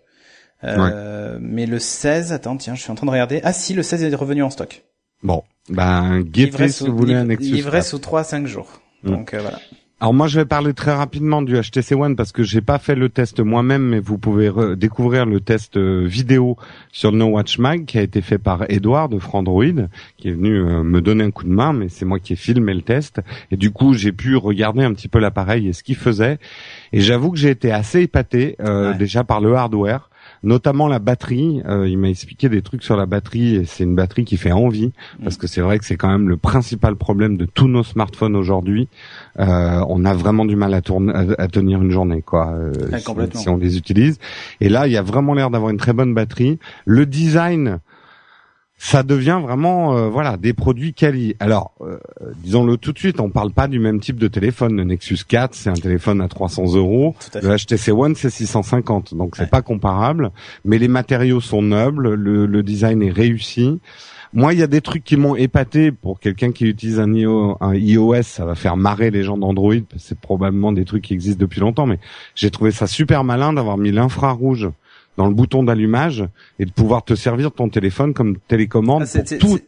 [0.65, 3.41] Euh, Mais le 16, attends, tiens, je suis en train de regarder.
[3.45, 4.85] Ah si, le 16 est revenu en stock.
[5.23, 7.51] Bon, ben, guettez si vous voulez un Nexus.
[7.51, 8.81] Livré sous 3 à 5 jours.
[9.03, 9.11] Mm.
[9.11, 9.59] Donc euh, voilà.
[10.01, 12.95] Alors moi je vais parler très rapidement du HTC One parce que j'ai pas fait
[12.95, 16.57] le test moi-même mais vous pouvez découvrir le test euh, vidéo
[16.93, 20.55] sur No Watch Mag qui a été fait par Edouard de Frandroid qui est venu
[20.55, 23.21] euh, me donner un coup de main mais c'est moi qui ai filmé le test
[23.51, 26.39] et du coup j'ai pu regarder un petit peu l'appareil et ce qu'il faisait
[26.93, 28.57] et j'avoue que j'ai été assez épaté
[29.01, 30.11] déjà par le hardware
[30.43, 31.63] notamment la batterie.
[31.67, 34.53] Euh, il m'a expliqué des trucs sur la batterie et c'est une batterie qui fait
[34.53, 37.83] envie parce que c'est vrai que c'est quand même le principal problème de tous nos
[37.83, 38.89] smartphones aujourd'hui.
[39.39, 42.73] Euh, on a vraiment du mal à, tourner, à, tenir une journée, quoi, euh,
[43.35, 44.19] si, on les utilise.
[44.61, 46.59] Et là, il y a vraiment l'air d'avoir une très bonne batterie.
[46.85, 47.81] Le design
[48.79, 51.35] ça devient vraiment euh, voilà des produits quali.
[51.41, 51.99] Alors euh,
[52.43, 54.77] disons-le tout de suite, on parle pas du même type de téléphone.
[54.77, 57.15] Le Nexus 4, c'est un téléphone à 300 euros.
[57.35, 60.31] Le HTC One, c'est 650, donc c'est pas comparable.
[60.65, 63.81] Mais les matériaux sont nobles, le, le design est réussi.
[64.35, 67.11] Moi, il y a des trucs qui m'ont épaté pour quelqu'un qui utilise un,
[67.61, 71.41] un iOS, ça va faire marrer les gens d'Android, c'est probablement des trucs qui existent
[71.41, 71.99] depuis longtemps, mais
[72.35, 74.69] j'ai trouvé ça super malin d'avoir mis l'infrarouge
[75.19, 76.25] dans le bouton d'allumage
[76.61, 79.59] et de pouvoir te servir ton téléphone comme télécommande ah, pour tout.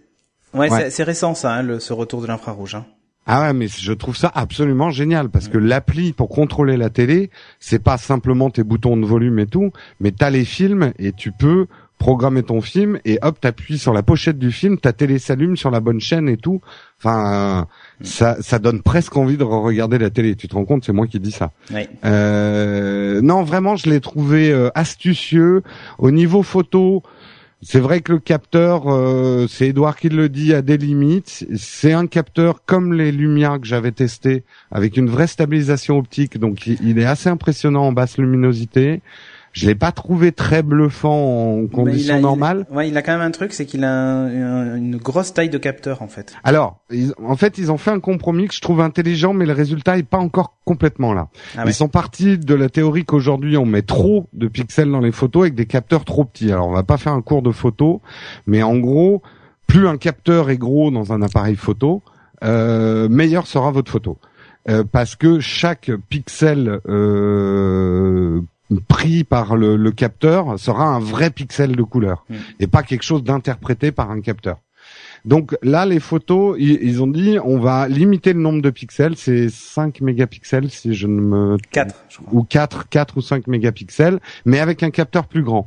[0.54, 2.76] Ouais, c'est récent ça, hein, ce retour de l'infrarouge.
[2.76, 2.86] Hein.
[3.26, 7.30] Ah ouais, mais je trouve ça absolument génial parce que l'appli pour contrôler la télé,
[7.58, 11.32] c'est pas simplement tes boutons de volume et tout, mais t'as les films et tu
[11.32, 11.66] peux
[12.00, 15.70] programmer ton film et hop, t'appuies sur la pochette du film, ta télé s'allume sur
[15.70, 16.62] la bonne chaîne et tout.
[16.98, 17.68] Enfin,
[18.00, 20.34] ça, ça donne presque envie de regarder la télé.
[20.34, 21.52] Tu te rends compte, c'est moi qui dis ça.
[21.72, 21.82] Oui.
[22.06, 25.62] Euh, non, vraiment, je l'ai trouvé euh, astucieux.
[25.98, 27.02] Au niveau photo,
[27.60, 31.46] c'est vrai que le capteur, euh, c'est Edouard qui le dit, a des limites.
[31.54, 36.38] C'est un capteur comme les Lumières que j'avais testé, avec une vraie stabilisation optique.
[36.38, 39.02] Donc, il est assez impressionnant en basse luminosité.
[39.52, 42.66] Je l'ai pas trouvé très bluffant en conditions normales.
[42.70, 44.26] ouais, il a quand même un truc, c'est qu'il a
[44.76, 46.34] une grosse taille de capteur en fait.
[46.44, 46.80] Alors,
[47.24, 50.04] en fait, ils ont fait un compromis que je trouve intelligent, mais le résultat est
[50.04, 51.28] pas encore complètement là.
[51.56, 55.12] Ah ils sont partis de la théorie qu'aujourd'hui on met trop de pixels dans les
[55.12, 56.52] photos avec des capteurs trop petits.
[56.52, 58.00] Alors, on va pas faire un cours de photo,
[58.46, 59.22] mais en gros,
[59.66, 62.02] plus un capteur est gros dans un appareil photo,
[62.44, 64.18] euh, meilleure sera votre photo.
[64.68, 68.42] Euh, parce que chaque pixel euh,
[68.88, 72.36] pris par le, capteur sera un vrai pixel de couleur mm.
[72.60, 74.58] et pas quelque chose d'interprété par un capteur.
[75.24, 79.48] Donc là, les photos, ils, ont dit, on va limiter le nombre de pixels, c'est
[79.50, 82.28] 5 mégapixels si je ne me 4 je crois.
[82.32, 85.66] ou 4 4 ou 5 mégapixels, mais avec un capteur plus grand.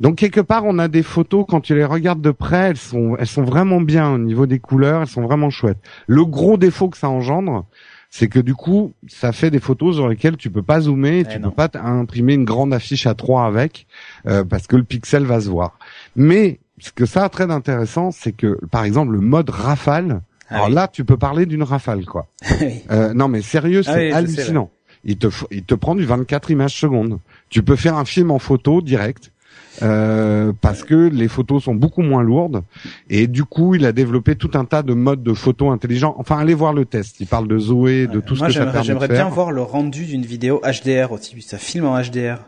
[0.00, 3.16] Donc quelque part, on a des photos quand tu les regardes de près, elles sont
[3.18, 5.80] elles sont vraiment bien au niveau des couleurs, elles sont vraiment chouettes.
[6.06, 7.66] Le gros défaut que ça engendre,
[8.14, 11.20] c'est que du coup, ça fait des photos sur lesquelles tu peux pas zoomer, et
[11.20, 13.86] eh tu peux pas imprimer une grande affiche à 3 avec,
[14.26, 15.78] euh, parce que le pixel va se voir.
[16.14, 20.56] Mais ce que ça a très intéressant, c'est que par exemple le mode rafale, ah
[20.56, 22.26] alors là tu peux parler d'une rafale quoi.
[22.90, 24.68] euh, non mais sérieux, ah c'est hallucinant.
[25.04, 27.18] Il te il te prend du 24 images secondes.
[27.48, 29.31] Tu peux faire un film en photo direct.
[29.80, 32.62] Euh, parce que les photos sont beaucoup moins lourdes
[33.08, 36.14] et du coup il a développé tout un tas de modes de photos intelligents.
[36.18, 38.84] Enfin allez voir le test, il parle de Zoé, de tout ce que ça permet
[38.84, 42.44] J'aimerais bien voir le rendu d'une vidéo HDR aussi, ça filme en HDR.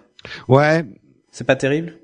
[0.49, 0.85] Ouais.
[1.31, 1.95] C'est pas terrible?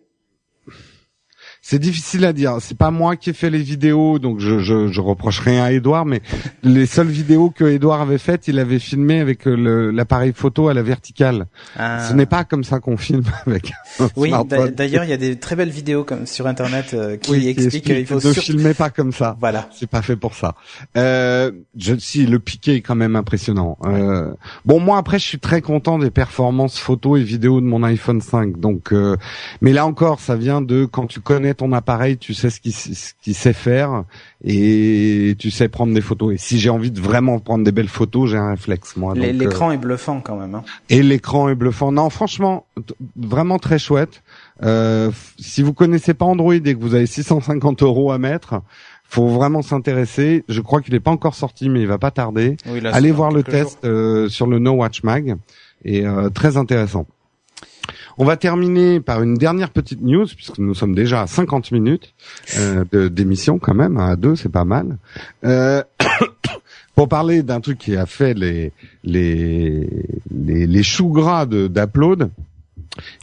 [1.70, 2.56] C'est difficile à dire.
[2.58, 5.70] C'est pas moi qui ai fait les vidéos, donc je, je, je reproche rien à
[5.70, 6.20] Edouard, mais
[6.64, 10.74] les seules vidéos que Edouard avait faites, il avait filmé avec euh, l'appareil photo à
[10.74, 11.46] la verticale.
[11.76, 12.08] Ah.
[12.08, 13.70] Ce n'est pas comme ça qu'on filme avec.
[14.16, 14.32] oui,
[14.76, 18.04] d'ailleurs, il y a des très belles vidéos comme sur internet euh, qui expliquent qu'il
[18.04, 19.36] faut ne filmer pas comme ça.
[19.38, 20.56] Voilà, c'est pas fait pour ça.
[20.96, 23.78] Euh, je, si le piqué est quand même impressionnant.
[23.84, 24.32] Euh,
[24.64, 28.20] bon, moi après, je suis très content des performances photo et vidéo de mon iPhone
[28.20, 28.58] 5.
[28.58, 29.16] Donc, euh,
[29.60, 33.34] mais là encore, ça vient de quand tu connais ton appareil, tu sais ce qu'il
[33.34, 34.04] sait faire
[34.42, 36.32] et tu sais prendre des photos.
[36.32, 39.12] Et si j'ai envie de vraiment prendre des belles photos, j'ai un réflexe moi.
[39.14, 40.54] Euh, l'écran est bluffant quand même.
[40.54, 40.62] Hein.
[40.88, 41.92] Et l'écran est bluffant.
[41.92, 42.64] Non, franchement,
[43.14, 44.22] vraiment très chouette.
[44.62, 48.62] Euh, si vous connaissez pas Android et que vous avez 650 euros à mettre,
[49.04, 50.44] faut vraiment s'intéresser.
[50.48, 52.56] Je crois qu'il n'est pas encore sorti, mais il va pas tarder.
[52.90, 55.36] Allez voir le test euh, sur le No Watch Mag
[55.84, 57.06] et très intéressant.
[58.20, 62.12] On va terminer par une dernière petite news, puisque nous sommes déjà à 50 minutes
[62.58, 64.98] euh, d'émission quand même, à deux, c'est pas mal.
[65.42, 65.82] Euh,
[66.94, 68.72] pour parler d'un truc qui a fait les
[69.04, 69.88] les
[70.30, 72.28] les, les choux gras d'Upload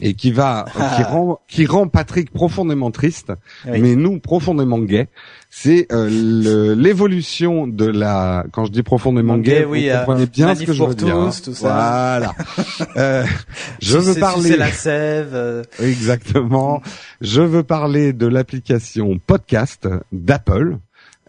[0.00, 0.64] et qui va
[0.96, 3.32] qui rend qui rend Patrick profondément triste,
[3.66, 5.06] mais nous profondément gay.
[5.50, 10.64] C'est euh, l'évolution de la quand je dis profondément gay, vous euh, comprenez bien ce
[10.64, 11.16] que je veux dire.
[11.16, 11.30] Hein.
[11.42, 11.68] Tout ça.
[11.68, 12.34] Voilà.
[12.96, 13.24] euh,
[13.80, 14.56] je veux parler.
[14.56, 15.30] la sève.
[15.32, 15.62] Euh.
[15.80, 16.82] Exactement.
[17.22, 20.78] Je veux parler de l'application podcast d'Apple.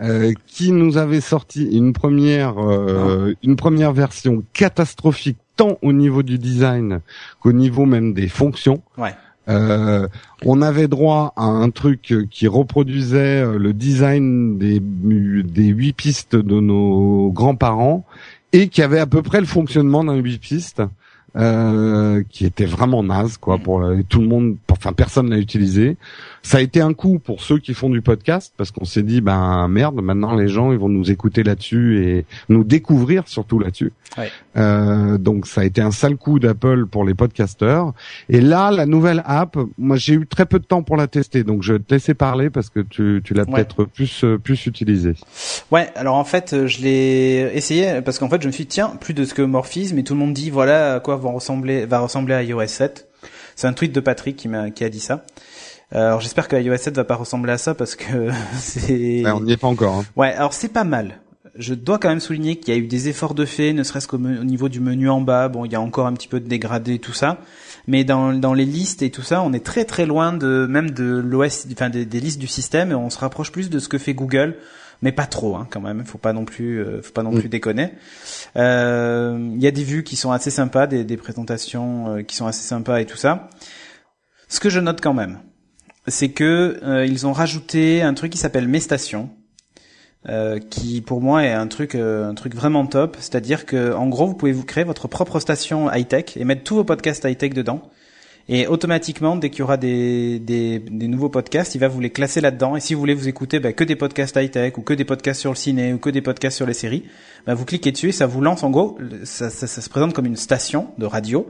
[0.02, 6.24] Euh, qui nous avait sorti une première euh, une première version catastrophique tant au niveau
[6.24, 7.02] du design
[7.42, 8.82] qu'au niveau même des fonctions.
[8.98, 9.14] Ouais.
[9.50, 10.08] Euh,
[10.45, 16.36] on avait droit à un truc qui reproduisait euh, le design des des huit pistes
[16.36, 18.06] de nos grands-parents
[18.54, 20.84] et qui avait à peu près le fonctionnement d'un huit pistes.
[21.36, 25.96] Euh, qui était vraiment naze quoi pour tout le monde enfin personne l'a utilisé
[26.42, 29.22] ça a été un coup pour ceux qui font du podcast parce qu'on s'est dit
[29.22, 33.92] ben merde, maintenant les gens ils vont nous écouter là-dessus et nous découvrir surtout là-dessus.
[34.18, 34.32] Ouais.
[34.58, 37.94] Euh, donc ça a été un sale coup d'Apple pour les podcasteurs.
[38.30, 41.44] Et là, la nouvelle app, moi j'ai eu très peu de temps pour la tester,
[41.44, 43.56] donc je vais te laisser parler parce que tu, tu l'as Ouais.
[43.64, 45.16] peut-être plus euh, plus utilisé.
[45.72, 48.70] Ouais, alors en fait, euh, je l'ai essayé parce qu'en fait, je me suis dit,
[48.70, 52.00] tiens, plus de scomorphisme et tout le monde dit voilà à quoi va ressembler va
[52.00, 53.08] ressembler à iOS 7.
[53.56, 55.26] C'est un tweet de Patrick qui m'a qui a dit ça.
[55.94, 59.32] Euh, Alors j'espère que iOS 7 va pas ressembler à ça parce que c'est Ouais,
[59.32, 59.96] on n'y est pas encore.
[59.96, 60.06] hein.
[60.16, 61.20] Ouais, alors c'est pas mal.
[61.56, 64.08] Je dois quand même souligner qu'il y a eu des efforts de fait, ne serait-ce
[64.08, 65.50] qu'au niveau du menu en bas.
[65.50, 67.40] Bon, il y a encore un petit peu de dégradé, tout ça.
[67.88, 70.92] Mais dans, dans les listes et tout ça, on est très très loin de même
[70.92, 73.90] de l'OS, enfin des, des listes du système, et on se rapproche plus de ce
[73.90, 74.56] que fait Google,
[75.02, 76.04] mais pas trop, hein, quand même.
[76.06, 77.39] Faut pas non plus, euh, faut pas non Mm.
[77.39, 77.93] plus déconner.
[78.58, 82.36] Euh, Il y a des vues qui sont assez sympas, des, des présentations euh, qui
[82.36, 83.50] sont assez sympas et tout ça.
[84.47, 85.39] Ce que je note quand même,
[86.08, 89.30] c'est que euh, ils ont rajouté un truc qui s'appelle Mes Stations,
[90.28, 93.16] euh, qui pour moi est un truc euh, un truc vraiment top.
[93.20, 96.64] C'est-à-dire que en gros, vous pouvez vous créer votre propre station high tech et mettre
[96.64, 97.89] tous vos podcasts high tech dedans.
[98.52, 102.10] Et automatiquement, dès qu'il y aura des, des, des nouveaux podcasts, il va vous les
[102.10, 102.76] classer là-dedans.
[102.76, 105.39] Et si vous voulez vous écouter bah, que des podcasts high-tech ou que des podcasts
[105.39, 107.04] sur le ciné ou que des podcasts sur les séries,
[107.45, 108.97] bah, vous cliquez dessus et ça vous lance en gros.
[109.24, 111.45] Ça, ça, ça se présente comme une station de radio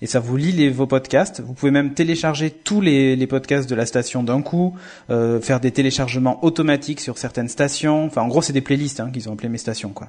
[0.00, 1.40] et ça vous lit les, vos podcasts.
[1.40, 4.76] Vous pouvez même télécharger tous les, les podcasts de la station d'un coup,
[5.10, 8.04] euh, faire des téléchargements automatiques sur certaines stations.
[8.04, 10.08] Enfin, en gros, c'est des playlists hein, qu'ils ont appelées mes stations, quoi.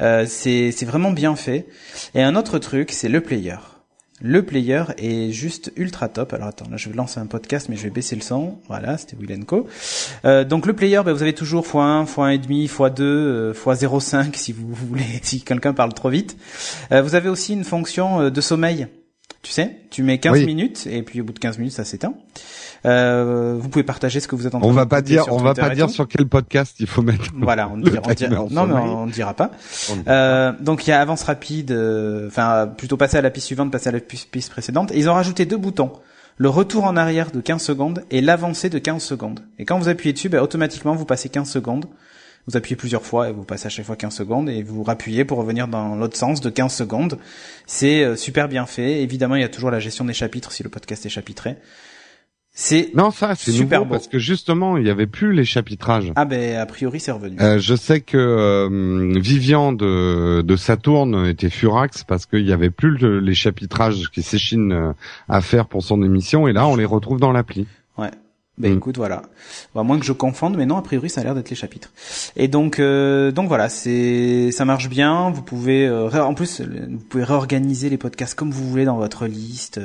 [0.00, 1.66] Euh, c'est vraiment bien fait.
[2.16, 3.56] Et un autre truc, c'est le player.
[4.20, 6.32] Le player est juste ultra top.
[6.32, 8.58] Alors attends, là je vais lancer un podcast, mais je vais baisser le son.
[8.66, 9.68] Voilà, c'était Will Co.
[10.24, 14.66] Euh, donc le player, bah, vous avez toujours x1, x1,5, x2, euh, x0,5 si vous
[14.74, 16.36] voulez, si quelqu'un parle trop vite.
[16.92, 18.88] Euh, vous avez aussi une fonction euh, de sommeil.
[19.42, 20.46] Tu sais, tu mets 15 Oui.
[20.46, 22.14] minutes et puis au bout de 15 minutes ça s'éteint.
[22.86, 25.32] Euh, vous pouvez partager ce que vous êtes en train On va d'écouter pas dire,
[25.32, 27.24] on va pas dire sur quel podcast il faut mettre.
[27.34, 29.50] Voilà, on ne dira, non mais on ne dira pas.
[30.06, 33.70] Euh, donc il y a avance rapide, euh, enfin plutôt passer à la piste suivante,
[33.72, 34.92] passer à la piste, précédente.
[34.92, 35.92] Et ils ont rajouté deux boutons
[36.40, 39.40] le retour en arrière de 15 secondes et l'avancée de 15 secondes.
[39.58, 41.86] Et quand vous appuyez dessus, bah, automatiquement vous passez 15 secondes.
[42.46, 45.24] Vous appuyez plusieurs fois et vous passez à chaque fois 15 secondes et vous rappuyez
[45.24, 47.18] pour revenir dans l'autre sens de 15 secondes.
[47.66, 49.02] C'est super bien fait.
[49.02, 51.56] Évidemment, il y a toujours la gestion des chapitres si le podcast est chapitré.
[52.60, 53.94] C'est Non, ça c'est Super nouveau beau.
[53.94, 56.12] parce que justement il y avait plus les chapitrages.
[56.16, 57.36] ah ben a priori c'est revenu.
[57.40, 62.70] Euh, je sais que euh, Vivian de, de Saturne était furax parce qu'il y avait
[62.70, 64.92] plus le- les chapitrages qui s'échinent euh,
[65.28, 67.68] à faire pour son émission et là on les retrouve dans l'appli.
[67.96, 68.10] Ouais.
[68.60, 68.78] Ben Mm.
[68.78, 69.22] écoute, voilà.
[69.72, 71.54] Bon, à moins que je confonde, mais non, a priori, ça a l'air d'être les
[71.54, 71.92] chapitres.
[72.34, 75.30] Et donc, euh, donc voilà, c'est, ça marche bien.
[75.30, 78.96] Vous pouvez, euh, en plus, le- vous pouvez réorganiser les podcasts comme vous voulez dans
[78.96, 79.80] votre liste.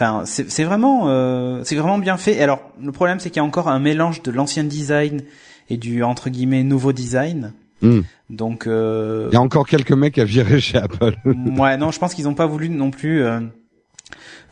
[0.00, 2.36] Enfin, c'est vraiment, euh, c'est vraiment bien fait.
[2.36, 5.24] Et alors, le problème, c'est qu'il y a encore un mélange de l'ancien design
[5.68, 7.52] et du entre guillemets nouveau design.
[7.82, 8.00] Hmm.
[8.30, 11.16] Donc, euh, Il y a encore quelques mecs à virer chez Apple.
[11.58, 13.40] ouais, non, je pense qu'ils n'ont pas voulu non plus euh,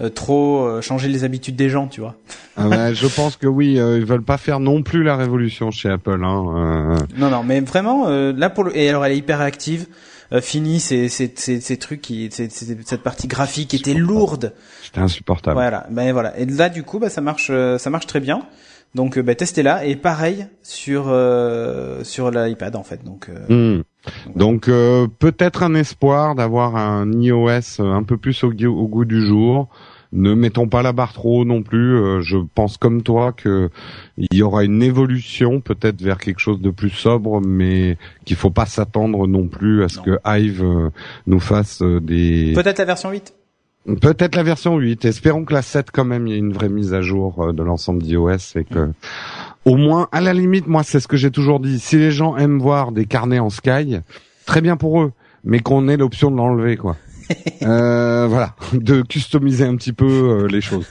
[0.03, 2.17] euh, trop euh, changer les habitudes des gens, tu vois.
[2.57, 5.89] Ah je pense que oui, euh, ils veulent pas faire non plus la révolution chez
[5.89, 6.23] Apple.
[6.25, 6.45] Hein.
[6.57, 6.99] euh.
[7.17, 8.77] Non, non, mais vraiment, euh, là pour le...
[8.77, 9.87] Et alors, elle est hyper active.
[10.33, 12.29] Euh, fini ces, ces, ces, ces trucs qui...
[12.31, 14.53] ces- cette partie graphique était lourde.
[14.83, 15.55] C'était insupportable.
[15.55, 16.39] Voilà, ben voilà.
[16.39, 18.43] Et là, du coup, bah, ça marche euh, ça marche très bien.
[18.95, 19.85] Donc, bah, testez-la.
[19.85, 23.05] Et pareil sur, euh, sur l'iPad, en fait.
[23.05, 23.83] Donc, euh, Hmm.
[24.37, 29.69] Donc euh, peut-être un espoir d'avoir un iOS un peu plus au goût du jour.
[30.13, 31.97] Ne mettons pas la barre trop haut non plus.
[31.97, 33.69] Euh, je pense comme toi que
[34.17, 38.51] il y aura une évolution peut-être vers quelque chose de plus sobre, mais qu'il faut
[38.51, 40.05] pas s'attendre non plus à ce Non.
[40.05, 40.89] que Hive euh,
[41.27, 42.53] nous fasse euh, des.
[42.55, 43.35] peut-être la version 8.
[44.01, 45.05] Peut-être la version 8.
[45.05, 47.63] Espérons que la 7 quand même il y ait une vraie mise à jour de
[47.63, 48.91] l'ensemble d'iOS et que
[49.65, 51.79] au moins à la limite moi c'est ce que j'ai toujours dit.
[51.79, 53.99] Si les gens aiment voir des carnets en Sky,
[54.47, 55.13] très bien pour eux,
[55.45, 56.97] mais qu'on ait l'option de l'enlever quoi.
[57.63, 60.87] Euh, voilà, de customiser un petit peu euh, les choses.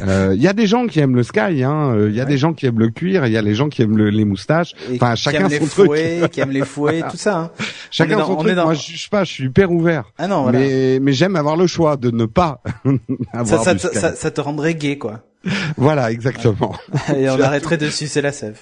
[0.00, 1.92] Euh, Il y a des gens qui aiment le Sky, hein.
[1.94, 2.30] euh, Il y a Ouais.
[2.30, 4.24] des gens qui aiment le cuir, il y a les gens qui aiment le- les
[4.24, 4.74] moustaches.
[4.90, 5.68] Et Enfin, chacun son truc.
[5.86, 7.38] fouets, qui aime les fouets, tout ça.
[7.38, 7.50] Hein.
[7.90, 8.54] Chacun dans- son on truc.
[8.54, 10.04] dans- Moi, je juge pas, je suis hyper ouvert.
[10.18, 10.58] Ah non, voilà.
[10.58, 12.90] Mais, mais j'aime avoir le choix de ne pas Ça,
[13.32, 15.20] avoir ça, ça, ça, ça te rendrait gay, quoi.
[15.78, 16.74] Voilà, exactement.
[17.16, 18.58] Et on arrêterait de sucer la sève.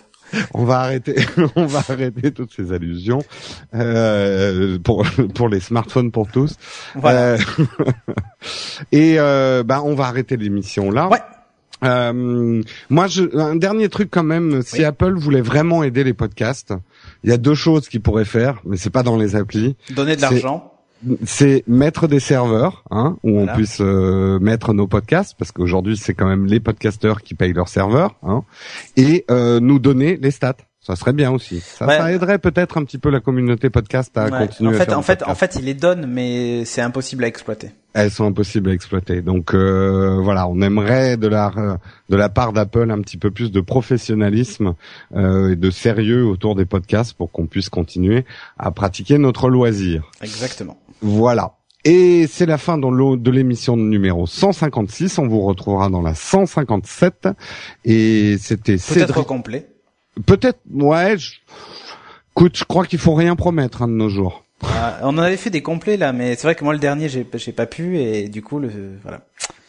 [0.54, 1.14] On va arrêter,
[1.56, 3.22] on va arrêter toutes ces allusions
[3.74, 6.56] euh, pour pour les smartphones pour tous.
[6.94, 7.34] Voilà.
[7.34, 7.38] Euh,
[8.92, 11.08] et euh, bah on va arrêter l'émission là.
[11.08, 11.20] Ouais.
[11.84, 14.62] Euh, moi, je, un dernier truc quand même.
[14.62, 14.84] Si Oui.
[14.84, 16.74] Apple voulait vraiment aider les podcasts,
[17.22, 19.76] il y a deux choses qu'ils pourraient faire, mais c'est pas dans les applis.
[19.90, 20.67] Donner de l'argent.
[21.24, 23.52] C'est mettre des serveurs, hein, où Voilà.
[23.52, 27.52] on puisse euh, mettre nos podcasts, parce qu'aujourd'hui c'est quand même les podcasteurs qui payent
[27.52, 28.42] leurs serveurs, hein,
[28.96, 30.56] et euh, nous donner les stats.
[30.80, 31.60] Ça serait bien aussi.
[31.60, 31.98] Ça, Ouais.
[31.98, 34.46] ça aiderait peut-être un petit peu la communauté podcast à Ouais.
[34.46, 34.70] continuer.
[34.70, 37.26] En à fait, faire en fait, en fait, il les donne, mais c'est impossible à
[37.26, 37.72] exploiter.
[37.92, 39.20] elles sont impossibles à exploiter.
[39.20, 41.78] Donc euh, voilà, on aimerait de la
[42.08, 44.74] de la part d'Apple un petit peu plus de professionnalisme
[45.14, 48.24] euh, et de sérieux autour des podcasts pour qu'on puisse continuer
[48.58, 50.10] à pratiquer notre loisir.
[50.22, 50.78] Exactement.
[51.00, 51.54] Voilà.
[51.84, 55.18] Et c'est la fin de l'émission numéro 156.
[55.18, 57.28] On vous retrouvera dans la 157.
[57.84, 59.68] Et c'était Peut-être complet.
[60.26, 61.16] Peut-être, ouais.
[61.16, 61.36] Je...
[62.32, 64.44] Écoute, je crois qu'il faut rien promettre hein, de nos jours.
[64.62, 67.08] Ah, on en avait fait des complets là, mais c'est vrai que moi le dernier
[67.08, 69.22] j'ai j'ai pas pu et du coup le voilà.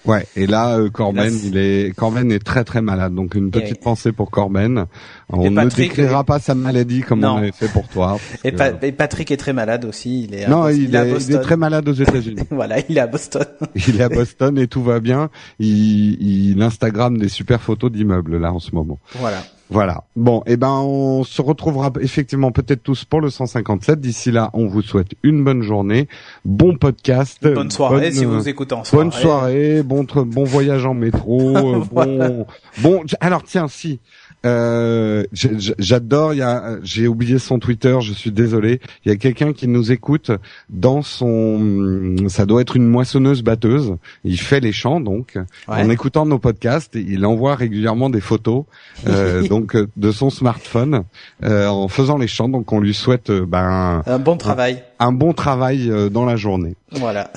[0.05, 3.51] Ouais, et là, euh, Corben, Là, il est Corben est très très malade, donc une
[3.51, 4.85] petite Et- pensée pour Corben.
[5.27, 7.33] On ne décrira pas sa maladie comme Non.
[7.33, 8.17] on l'avait fait pour toi.
[8.45, 10.23] Et, que- Pa- et Patrick est très malade aussi.
[10.23, 12.43] Il est non, il, est à il est très malade aux États-Unis.
[12.49, 13.45] voilà, il est à Boston.
[13.87, 15.29] il est à Boston et tout va bien.
[15.59, 16.17] Il,
[16.53, 18.99] il Instagram des super photos d'immeubles là en ce moment.
[19.15, 19.43] voilà.
[19.69, 20.03] Voilà.
[20.15, 23.99] Bon, et ben on se retrouvera effectivement peut-être tous pour le 157.
[24.01, 26.07] D'ici là, on vous souhaite une bonne journée,
[26.43, 29.03] bon podcast, Bonne soirée bonne, si euh, vous écoutez en soirée.
[29.03, 32.29] Bonne soirée, bon bon voyage en métro, euh, Voilà.
[32.29, 32.47] bon
[32.79, 33.03] bon.
[33.19, 33.99] Alors tiens, si
[34.45, 36.33] euh, j'adore.
[36.33, 37.97] Il y a, j'ai oublié son Twitter.
[38.01, 38.79] Je suis désolé.
[39.05, 40.31] Il y a quelqu'un qui nous écoute
[40.69, 42.15] dans son.
[42.27, 43.95] Ça doit être une moissonneuse batteuse.
[44.23, 45.37] Il fait les chants donc
[45.67, 45.81] Ouais.
[45.83, 46.95] en écoutant nos podcasts.
[46.95, 48.63] Il envoie régulièrement des photos
[49.07, 51.03] euh, donc de son smartphone
[51.43, 52.49] euh, en faisant les chants.
[52.49, 54.83] Donc on lui souhaite euh, ben Un bon travail.
[54.99, 56.75] Un bon travail euh, dans la journée.
[56.91, 57.31] Voilà.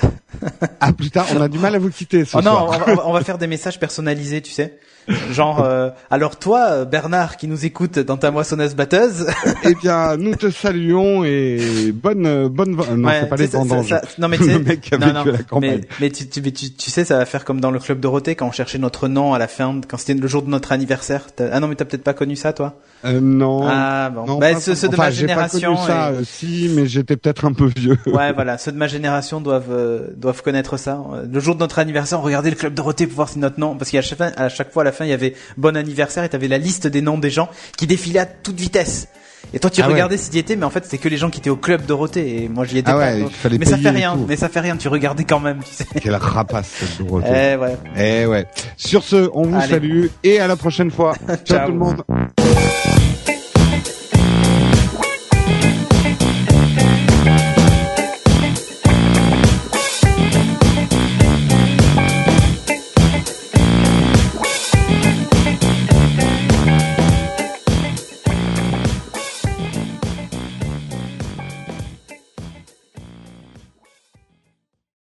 [0.79, 1.25] À plus tard.
[1.35, 2.65] On a du mal à vous quitter ce Oh non, soir.
[2.65, 4.77] on va, on va- on va faire des messages personnalisés, tu sais.
[5.33, 9.27] Genre, euh, alors toi, euh, Bernard, qui nous écoute dans ta moissonneuse batteuse,
[9.65, 13.57] Eh bien, nous te saluons et bonne euh, bonne non Ouais, c'est pas les ça-
[13.57, 13.89] vendanges.
[13.89, 14.53] ça- non mais tu sais,
[14.97, 17.69] non, non, la mais, mais tu, tu, tu, tu sais, ça va faire comme dans
[17.71, 20.41] le club Dorothée quand on cherchait notre nom à la fin, quand c'était le jour
[20.41, 21.27] de notre anniversaire.
[21.51, 22.75] Ah non, mais t'as peut-être pas connu ça, toi?
[23.03, 23.67] Euh, non.
[23.67, 25.75] Ah bon, non, bah, pas- ceux de ma j'ai pas génération.
[25.75, 27.97] connu ça, et- euh, si, mais j'étais peut-être un peu vieux.
[28.07, 31.01] Ouais, voilà, ceux de ma génération doivent euh, doivent connaître ça.
[31.13, 33.59] Euh, Le jour de notre anniversaire, on regardait le club Dorothée pour voir si notre
[33.59, 36.23] nom, parce qu'à chaque, à chaque fois à la fin, il y avait bon anniversaire
[36.23, 39.07] et t'avais la liste des noms des gens qui défilaient à toute vitesse.
[39.53, 39.93] Et toi, tu Ah ouais.
[39.93, 41.85] regardais s'il y était, mais en fait, c'était que les gens qui étaient au club
[41.85, 42.99] Dorothée et moi, j'y étais Ah pas.
[43.13, 44.77] ouais, fallait mais ça fait rien, mais ça fait rien.
[44.77, 45.85] Tu regardais quand même, tu sais.
[46.01, 47.27] Quelle rapace cette Dorothée.
[47.53, 47.77] Eh ouais.
[47.97, 48.45] Eh ouais.
[48.77, 49.67] Sur ce, on vous Allez.
[49.73, 51.13] salue et à la prochaine fois.
[51.27, 51.65] Ciao Ciao.
[51.67, 52.03] tout le monde.